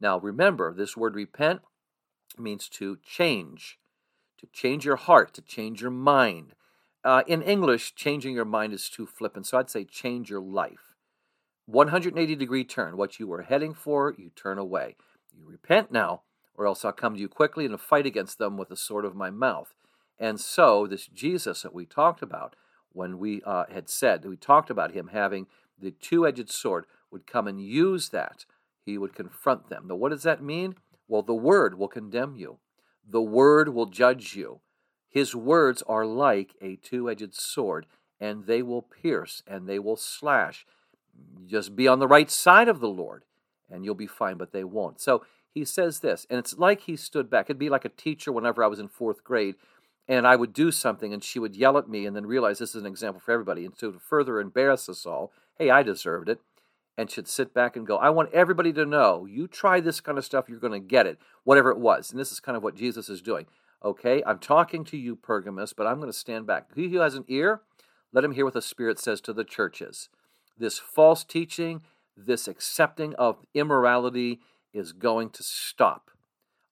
Now 0.00 0.18
remember, 0.18 0.72
this 0.72 0.96
word 0.96 1.14
repent 1.14 1.60
means 2.38 2.68
to 2.70 2.98
change, 3.04 3.78
to 4.38 4.46
change 4.52 4.84
your 4.84 4.96
heart, 4.96 5.34
to 5.34 5.42
change 5.42 5.82
your 5.82 5.90
mind. 5.90 6.54
Uh, 7.04 7.22
in 7.26 7.42
English, 7.42 7.94
changing 7.94 8.34
your 8.34 8.44
mind 8.44 8.72
is 8.72 8.88
too 8.88 9.06
flippant, 9.06 9.46
so 9.46 9.58
I'd 9.58 9.70
say 9.70 9.84
change 9.84 10.30
your 10.30 10.40
life. 10.40 10.94
180 11.66 12.34
degree 12.34 12.64
turn. 12.64 12.96
What 12.96 13.18
you 13.18 13.26
were 13.26 13.42
heading 13.42 13.74
for, 13.74 14.14
you 14.16 14.30
turn 14.34 14.58
away. 14.58 14.96
You 15.36 15.44
repent 15.46 15.92
now, 15.92 16.22
or 16.54 16.66
else 16.66 16.84
I'll 16.84 16.92
come 16.92 17.14
to 17.14 17.20
you 17.20 17.28
quickly 17.28 17.66
and 17.66 17.80
fight 17.80 18.06
against 18.06 18.38
them 18.38 18.56
with 18.56 18.68
the 18.68 18.76
sword 18.76 19.04
of 19.04 19.14
my 19.14 19.30
mouth. 19.30 19.74
And 20.18 20.40
so, 20.40 20.86
this 20.86 21.06
Jesus 21.06 21.62
that 21.62 21.74
we 21.74 21.86
talked 21.86 22.22
about, 22.22 22.56
when 22.98 23.18
we 23.18 23.40
uh, 23.46 23.64
had 23.72 23.88
said, 23.88 24.24
we 24.24 24.36
talked 24.36 24.70
about 24.70 24.90
him 24.90 25.10
having 25.12 25.46
the 25.80 25.92
two 25.92 26.26
edged 26.26 26.50
sword, 26.50 26.84
would 27.12 27.28
come 27.28 27.46
and 27.46 27.62
use 27.62 28.08
that. 28.08 28.44
He 28.84 28.98
would 28.98 29.14
confront 29.14 29.68
them. 29.68 29.84
Now, 29.86 29.94
what 29.94 30.10
does 30.10 30.24
that 30.24 30.42
mean? 30.42 30.74
Well, 31.06 31.22
the 31.22 31.32
word 31.32 31.78
will 31.78 31.86
condemn 31.86 32.34
you, 32.36 32.58
the 33.08 33.22
word 33.22 33.68
will 33.68 33.86
judge 33.86 34.34
you. 34.34 34.60
His 35.08 35.34
words 35.34 35.82
are 35.86 36.04
like 36.04 36.54
a 36.60 36.76
two 36.76 37.08
edged 37.08 37.34
sword, 37.34 37.86
and 38.20 38.46
they 38.46 38.62
will 38.62 38.82
pierce 38.82 39.42
and 39.46 39.66
they 39.66 39.78
will 39.78 39.96
slash. 39.96 40.66
Just 41.46 41.76
be 41.76 41.86
on 41.86 42.00
the 42.00 42.08
right 42.08 42.30
side 42.30 42.68
of 42.68 42.80
the 42.80 42.88
Lord, 42.88 43.22
and 43.70 43.84
you'll 43.84 43.94
be 43.94 44.08
fine, 44.08 44.36
but 44.36 44.52
they 44.52 44.64
won't. 44.64 45.00
So 45.00 45.24
he 45.54 45.64
says 45.64 46.00
this, 46.00 46.26
and 46.28 46.38
it's 46.38 46.58
like 46.58 46.82
he 46.82 46.96
stood 46.96 47.30
back. 47.30 47.46
It'd 47.46 47.58
be 47.58 47.70
like 47.70 47.84
a 47.84 47.90
teacher 47.90 48.32
whenever 48.32 48.62
I 48.62 48.66
was 48.66 48.80
in 48.80 48.88
fourth 48.88 49.22
grade 49.22 49.54
and 50.08 50.26
I 50.26 50.36
would 50.36 50.52
do 50.52 50.70
something 50.72 51.12
and 51.12 51.22
she 51.22 51.38
would 51.38 51.54
yell 51.54 51.76
at 51.76 51.88
me 51.88 52.06
and 52.06 52.16
then 52.16 52.26
realize 52.26 52.58
this 52.58 52.74
is 52.74 52.82
an 52.82 52.86
example 52.86 53.20
for 53.20 53.32
everybody. 53.32 53.66
And 53.66 53.76
so 53.76 53.92
to 53.92 53.98
further 53.98 54.40
embarrass 54.40 54.88
us 54.88 55.04
all, 55.04 55.32
hey, 55.58 55.70
I 55.70 55.82
deserved 55.82 56.28
it. 56.28 56.40
And 56.96 57.10
she'd 57.10 57.28
sit 57.28 57.54
back 57.54 57.76
and 57.76 57.86
go, 57.86 57.96
I 57.98 58.10
want 58.10 58.32
everybody 58.32 58.72
to 58.72 58.84
know 58.84 59.24
you 59.24 59.46
try 59.46 59.78
this 59.78 60.00
kind 60.00 60.18
of 60.18 60.24
stuff, 60.24 60.48
you're 60.48 60.58
going 60.58 60.72
to 60.72 60.80
get 60.80 61.06
it, 61.06 61.18
whatever 61.44 61.70
it 61.70 61.78
was. 61.78 62.10
And 62.10 62.18
this 62.18 62.32
is 62.32 62.40
kind 62.40 62.56
of 62.56 62.62
what 62.62 62.74
Jesus 62.74 63.08
is 63.08 63.22
doing. 63.22 63.46
Okay, 63.84 64.22
I'm 64.26 64.40
talking 64.40 64.82
to 64.86 64.96
you, 64.96 65.14
Pergamus, 65.14 65.72
but 65.72 65.86
I'm 65.86 65.98
going 65.98 66.10
to 66.10 66.18
stand 66.18 66.46
back. 66.46 66.74
He 66.74 66.88
who 66.88 66.98
has 66.98 67.14
an 67.14 67.24
ear, 67.28 67.60
let 68.12 68.24
him 68.24 68.32
hear 68.32 68.44
what 68.44 68.54
the 68.54 68.62
Spirit 68.62 68.98
says 68.98 69.20
to 69.20 69.32
the 69.32 69.44
churches. 69.44 70.08
This 70.58 70.80
false 70.80 71.22
teaching, 71.22 71.82
this 72.16 72.48
accepting 72.48 73.14
of 73.14 73.36
immorality 73.54 74.40
is 74.72 74.90
going 74.92 75.30
to 75.30 75.44
stop 75.44 76.10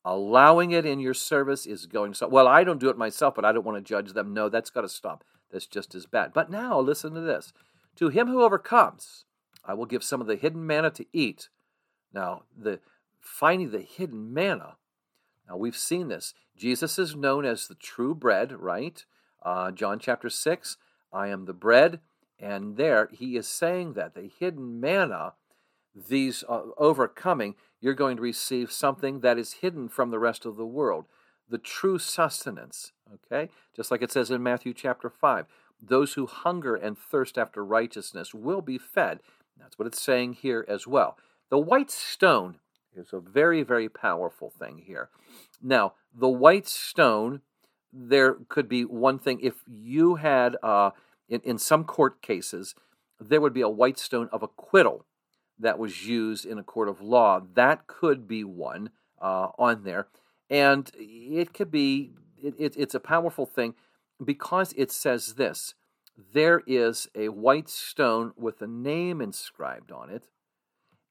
allowing 0.07 0.71
it 0.71 0.87
in 0.87 1.01
your 1.01 1.13
service 1.13 1.67
is 1.67 1.85
going 1.85 2.15
so 2.15 2.29
well 2.29 2.47
i 2.47 2.63
don't 2.63 2.79
do 2.79 2.89
it 2.89 2.97
myself 2.97 3.35
but 3.35 3.45
i 3.45 3.51
don't 3.51 3.67
want 3.67 3.77
to 3.77 3.83
judge 3.83 4.13
them. 4.13 4.33
No 4.33 4.49
that's 4.49 4.71
got 4.71 4.83
to 4.83 4.89
stop. 4.89 5.25
That's 5.53 5.67
just 5.67 5.95
as 5.95 6.07
bad. 6.07 6.33
But 6.33 6.51
now 6.51 6.81
listen 6.81 7.13
to 7.15 7.21
this. 7.21 7.53
To 7.97 8.09
him 8.09 8.29
who 8.29 8.43
overcomes 8.43 9.25
i 9.65 9.75
will 9.75 9.85
give 9.85 10.05
some 10.05 10.21
of 10.21 10.29
the 10.29 10.37
hidden 10.37 10.65
manna 10.65 10.91
to 10.91 11.05
eat. 11.13 11.49
Now 12.15 12.45
the 12.57 12.79
finding 13.21 13.73
the 13.73 13.81
hidden 13.81 14.33
manna 14.33 14.77
now 15.49 15.57
we've 15.57 15.77
seen 15.77 16.09
this. 16.09 16.35
Jesus 16.57 16.99
is 16.99 17.17
known 17.17 17.45
as 17.45 17.67
the 17.67 17.75
true 17.75 18.15
bread 18.15 18.53
right? 18.53 19.05
Uh, 19.43 19.73
john 19.73 19.99
chapter 19.99 20.31
6 20.31 20.77
i 21.13 21.29
am 21.29 21.45
the 21.45 21.53
bread 21.53 22.01
and 22.39 22.77
there 22.77 23.09
he 23.13 23.37
is 23.37 23.49
saying 23.49 23.95
that 23.95 24.15
the 24.15 24.31
hidden 24.39 24.81
manna 24.81 25.35
these 25.97 26.45
uh, 26.49 26.63
overcoming, 26.77 27.55
you're 27.87 27.95
going 27.95 28.17
to 28.17 28.23
receive 28.23 28.73
something 28.73 29.21
that 29.21 29.39
is 29.39 29.55
hidden 29.63 29.89
from 29.89 30.11
the 30.11 30.19
rest 30.19 30.45
of 30.45 30.57
the 30.57 30.67
world 30.67 31.05
the 31.49 31.57
true 31.57 32.01
sustenance. 32.01 32.91
Okay? 33.15 33.49
Just 33.77 33.93
like 33.93 34.03
it 34.03 34.11
says 34.11 34.29
in 34.29 34.43
Matthew 34.43 34.75
chapter 34.75 35.09
5 35.09 35.47
those 35.81 36.15
who 36.15 36.27
hunger 36.27 36.75
and 36.75 36.99
thirst 36.99 37.39
after 37.39 37.65
righteousness 37.65 38.35
will 38.35 38.61
be 38.61 38.77
fed. 38.77 39.21
That's 39.57 39.79
what 39.79 39.87
it's 39.87 40.03
saying 40.03 40.33
here 40.33 40.65
as 40.67 40.89
well. 40.89 41.17
The 41.49 41.59
white 41.61 41.93
stone 41.93 42.57
is 42.97 43.13
a 43.13 43.21
very, 43.21 43.63
very 43.63 43.89
powerful 43.89 44.51
thing 44.51 44.83
here. 44.85 45.09
Now, 45.63 45.93
the 46.13 46.29
white 46.29 46.67
stone 46.67 47.43
there 47.93 48.35
could 48.49 48.69
be 48.69 48.85
one 48.85 49.21
thing. 49.21 49.39
If 49.41 49.63
you 49.65 50.17
had, 50.17 50.57
uh, 50.61 50.91
in, 51.29 51.41
in 51.45 51.59
some 51.59 51.85
court 51.85 52.21
cases, 52.21 52.75
there 53.21 53.41
would 53.41 53.55
be 53.55 53.61
a 53.61 53.69
white 53.69 53.99
stone 53.99 54.29
of 54.33 54.43
acquittal 54.43 55.05
that 55.59 55.79
was 55.79 56.07
used 56.07 56.45
in 56.45 56.59
a 56.59 56.63
court 56.63 56.89
of 56.89 57.01
law. 57.01 57.41
That 57.55 57.87
could 57.87 58.29
be 58.29 58.45
one 58.45 58.91
uh, 59.21 59.49
on 59.59 59.85
there. 59.85 60.09
And 60.51 60.91
it 60.95 61.53
could 61.53 61.71
be, 61.71 62.13
it, 62.43 62.55
it, 62.59 62.75
it's 62.77 62.95
a 62.95 63.01
powerful 63.01 63.47
thing 63.47 63.75
because 64.23 64.73
it 64.77 64.91
says 64.91 65.35
this 65.35 65.75
there 66.33 66.63
is 66.67 67.09
a 67.15 67.29
white 67.29 67.69
stone 67.69 68.33
with 68.37 68.63
a 68.63 68.67
name 68.67 69.21
inscribed 69.21 69.93
on 69.93 70.09
it. 70.09 70.29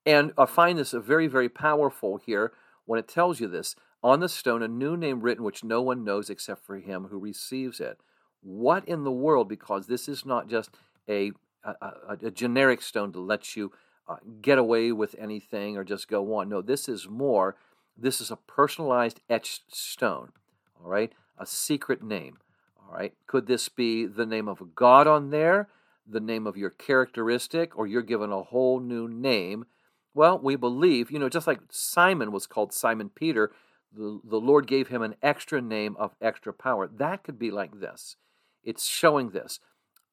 And 0.05 0.33
I 0.37 0.45
find 0.45 0.77
this 0.77 0.91
very, 0.91 1.27
very 1.27 1.49
powerful 1.49 2.17
here 2.17 2.53
when 2.85 2.99
it 2.99 3.07
tells 3.07 3.39
you 3.39 3.47
this. 3.47 3.75
On 4.03 4.19
the 4.19 4.29
stone, 4.29 4.61
a 4.61 4.67
new 4.67 4.95
name 4.95 5.21
written 5.21 5.43
which 5.43 5.63
no 5.63 5.81
one 5.81 6.03
knows 6.03 6.29
except 6.29 6.63
for 6.63 6.77
him 6.77 7.07
who 7.09 7.19
receives 7.19 7.79
it. 7.79 7.99
What 8.41 8.87
in 8.87 9.03
the 9.03 9.11
world? 9.11 9.49
Because 9.49 9.87
this 9.87 10.07
is 10.07 10.25
not 10.25 10.47
just 10.47 10.69
a, 11.09 11.31
a, 11.63 12.17
a 12.23 12.31
generic 12.31 12.81
stone 12.81 13.11
to 13.13 13.19
let 13.19 13.55
you 13.55 13.71
uh, 14.07 14.17
get 14.41 14.57
away 14.57 14.91
with 14.91 15.15
anything 15.19 15.77
or 15.77 15.83
just 15.83 16.07
go 16.07 16.35
on. 16.35 16.49
No, 16.49 16.61
this 16.61 16.87
is 16.87 17.07
more. 17.09 17.55
This 17.97 18.19
is 18.21 18.29
a 18.29 18.35
personalized 18.35 19.21
etched 19.29 19.75
stone, 19.75 20.31
all 20.79 20.89
right? 20.89 21.13
A 21.37 21.45
secret 21.45 22.03
name, 22.03 22.37
all 22.77 22.93
right? 22.93 23.13
Could 23.27 23.47
this 23.47 23.69
be 23.69 24.05
the 24.05 24.25
name 24.25 24.47
of 24.47 24.61
a 24.61 24.65
God 24.65 25.07
on 25.07 25.29
there, 25.29 25.69
the 26.05 26.19
name 26.19 26.45
of 26.45 26.57
your 26.57 26.69
characteristic, 26.69 27.77
or 27.77 27.87
you're 27.87 28.01
given 28.01 28.31
a 28.31 28.43
whole 28.43 28.79
new 28.79 29.07
name? 29.07 29.65
Well, 30.13 30.39
we 30.39 30.55
believe, 30.55 31.09
you 31.09 31.19
know, 31.19 31.29
just 31.29 31.47
like 31.47 31.59
Simon 31.69 32.31
was 32.31 32.47
called 32.47 32.73
Simon 32.73 33.09
Peter, 33.09 33.51
the, 33.95 34.19
the 34.23 34.39
Lord 34.39 34.67
gave 34.67 34.89
him 34.89 35.01
an 35.01 35.15
extra 35.21 35.61
name 35.61 35.95
of 35.97 36.15
extra 36.21 36.53
power. 36.53 36.87
That 36.87 37.23
could 37.23 37.39
be 37.39 37.51
like 37.51 37.79
this. 37.79 38.17
It's 38.63 38.85
showing 38.85 39.29
this. 39.29 39.59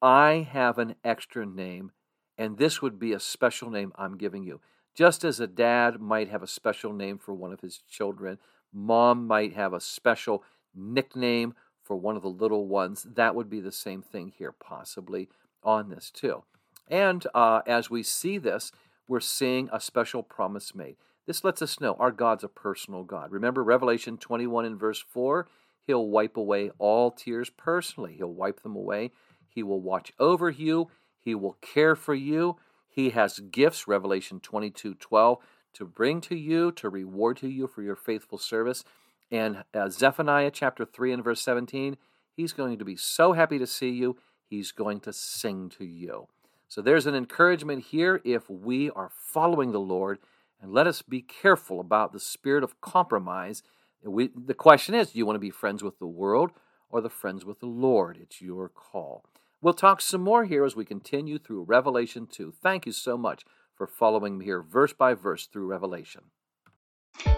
I 0.01 0.47
have 0.51 0.77
an 0.77 0.95
extra 1.03 1.45
name 1.45 1.91
and 2.37 2.57
this 2.57 2.81
would 2.81 2.99
be 2.99 3.13
a 3.13 3.19
special 3.19 3.69
name 3.69 3.91
I'm 3.95 4.17
giving 4.17 4.43
you. 4.43 4.61
Just 4.95 5.23
as 5.23 5.39
a 5.39 5.47
dad 5.47 5.99
might 5.99 6.29
have 6.29 6.43
a 6.43 6.47
special 6.47 6.93
name 6.93 7.17
for 7.17 7.33
one 7.33 7.51
of 7.51 7.61
his 7.61 7.79
children, 7.89 8.37
mom 8.71 9.25
might 9.25 9.53
have 9.53 9.73
a 9.73 9.79
special 9.79 10.43
nickname 10.75 11.55
for 11.81 11.95
one 11.95 12.15
of 12.15 12.21
the 12.21 12.29
little 12.29 12.67
ones. 12.67 13.03
That 13.03 13.35
would 13.35 13.49
be 13.49 13.59
the 13.59 13.71
same 13.71 14.01
thing 14.01 14.33
here, 14.37 14.51
possibly 14.51 15.29
on 15.63 15.89
this 15.89 16.11
too. 16.11 16.43
And 16.87 17.25
uh, 17.33 17.61
as 17.65 17.89
we 17.89 18.03
see 18.03 18.37
this, 18.37 18.71
we're 19.07 19.19
seeing 19.19 19.69
a 19.71 19.79
special 19.79 20.23
promise 20.23 20.75
made. 20.75 20.95
This 21.25 21.43
lets 21.43 21.61
us 21.61 21.79
know 21.79 21.95
our 21.99 22.11
God's 22.11 22.43
a 22.43 22.49
personal 22.49 23.03
God. 23.03 23.31
Remember 23.31 23.63
Revelation 23.63 24.17
21 24.17 24.65
and 24.65 24.79
verse 24.79 25.03
4? 25.07 25.47
He'll 25.85 26.07
wipe 26.07 26.37
away 26.37 26.71
all 26.77 27.11
tears 27.11 27.49
personally. 27.49 28.15
He'll 28.17 28.33
wipe 28.33 28.61
them 28.61 28.75
away. 28.75 29.11
He 29.49 29.63
will 29.63 29.81
watch 29.81 30.11
over 30.19 30.49
you. 30.49 30.89
He 31.23 31.35
will 31.35 31.57
care 31.61 31.95
for 31.95 32.13
you. 32.13 32.57
He 32.89 33.11
has 33.11 33.39
gifts, 33.39 33.87
Revelation 33.87 34.39
22 34.39 34.95
12, 34.95 35.37
to 35.73 35.85
bring 35.85 36.21
to 36.21 36.35
you, 36.35 36.71
to 36.73 36.89
reward 36.89 37.37
to 37.37 37.47
you 37.47 37.67
for 37.67 37.81
your 37.81 37.95
faithful 37.95 38.37
service. 38.37 38.83
And 39.31 39.63
uh, 39.73 39.89
Zephaniah 39.89 40.51
chapter 40.51 40.85
3 40.85 41.13
and 41.13 41.23
verse 41.23 41.41
17, 41.41 41.97
he's 42.35 42.53
going 42.53 42.77
to 42.77 42.85
be 42.85 42.95
so 42.95 43.33
happy 43.33 43.57
to 43.57 43.65
see 43.65 43.89
you, 43.89 44.17
he's 44.47 44.71
going 44.71 44.99
to 45.01 45.13
sing 45.13 45.69
to 45.77 45.85
you. 45.85 46.27
So 46.67 46.81
there's 46.81 47.07
an 47.07 47.15
encouragement 47.15 47.85
here 47.85 48.21
if 48.23 48.49
we 48.49 48.89
are 48.91 49.11
following 49.15 49.71
the 49.71 49.79
Lord, 49.79 50.19
and 50.61 50.71
let 50.71 50.87
us 50.87 51.01
be 51.01 51.21
careful 51.21 51.79
about 51.79 52.13
the 52.13 52.19
spirit 52.19 52.63
of 52.63 52.79
compromise. 52.81 53.63
We, 54.03 54.29
the 54.35 54.53
question 54.53 54.93
is 54.93 55.11
do 55.11 55.19
you 55.19 55.25
want 55.25 55.35
to 55.35 55.39
be 55.39 55.49
friends 55.49 55.83
with 55.83 55.99
the 55.99 56.07
world 56.07 56.51
or 56.89 57.01
the 57.01 57.09
friends 57.09 57.45
with 57.45 57.59
the 57.59 57.65
Lord? 57.65 58.17
It's 58.21 58.41
your 58.41 58.69
call. 58.69 59.23
We'll 59.63 59.73
talk 59.73 60.01
some 60.01 60.19
more 60.19 60.43
here 60.43 60.65
as 60.65 60.75
we 60.75 60.83
continue 60.83 61.39
through 61.39 61.63
Revelation 61.63 62.27
2. 62.29 62.53
Thank 62.61 62.85
you 62.85 62.91
so 62.91 63.17
much 63.17 63.45
for 63.73 63.87
following 63.87 64.37
me 64.37 64.43
here 64.43 64.61
verse 64.61 64.91
by 64.91 65.13
verse 65.13 65.47
through 65.47 65.67
Revelation. 65.67 66.23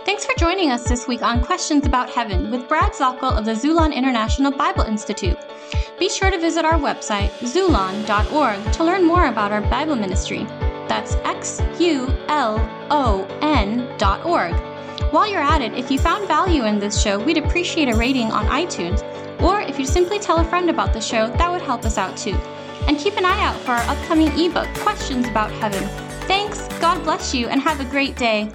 Thanks 0.06 0.26
for 0.26 0.34
joining 0.40 0.72
us 0.72 0.90
this 0.90 1.08
week 1.08 1.22
on 1.22 1.44
Questions 1.44 1.86
About 1.86 2.10
Heaven 2.10 2.50
with 2.50 2.68
Brad 2.68 2.94
Zockoll 2.94 3.38
of 3.38 3.46
the 3.46 3.52
Xulon 3.52 3.94
International 3.94 4.52
Bible 4.52 4.86
Institute. 4.86 5.38
Be 6.00 6.10
sure 6.10 6.32
to 6.32 6.40
visit 6.40 6.66
our 6.66 6.80
website, 6.80 7.30
xulon.org, 7.42 8.74
to 8.74 8.84
learn 8.84 9.06
more 9.06 9.28
about 9.28 9.52
our 9.52 9.62
Bible 9.62 9.96
ministry. 9.96 10.46
That's 10.88 11.14
X 11.18 11.62
U 11.80 12.08
L 12.28 12.58
O 12.90 13.24
N 13.44 13.88
dot 14.00 14.26
org. 14.26 14.56
While 15.12 15.30
you're 15.30 15.42
at 15.42 15.62
it, 15.62 15.74
if 15.74 15.92
you 15.92 16.00
found 16.00 16.28
value 16.28 16.66
in 16.66 16.80
this 16.80 17.00
show, 17.00 17.24
we'd 17.24 17.38
appreciate 17.38 17.88
a 17.88 17.96
rating 17.96 18.32
on 18.32 18.48
iTunes 18.48 19.04
or 19.42 19.62
if 19.62 19.80
you 19.80 19.86
simply 19.86 20.20
tell 20.20 20.38
a 20.38 20.44
friend 20.44 20.70
about 20.70 20.94
the 20.94 21.02
show, 21.02 21.28
that 21.28 21.52
would 21.52 21.62
help 21.62 21.86
us 21.86 21.98
out 21.98 22.18
too. 22.18 22.36
And 22.88 22.98
keep 22.98 23.18
an 23.18 23.26
eye 23.26 23.42
out 23.44 23.56
for 23.62 23.72
our 23.72 23.90
upcoming 23.90 24.28
ebook, 24.40 24.68
Questions 24.76 25.28
About 25.28 25.52
Heaven. 25.52 25.84
Thanks, 26.28 26.68
God 26.80 27.04
bless 27.04 27.34
you, 27.34 27.48
and 27.48 27.62
have 27.62 27.80
a 27.80 27.86
great 27.86 28.16
day. 28.16 28.52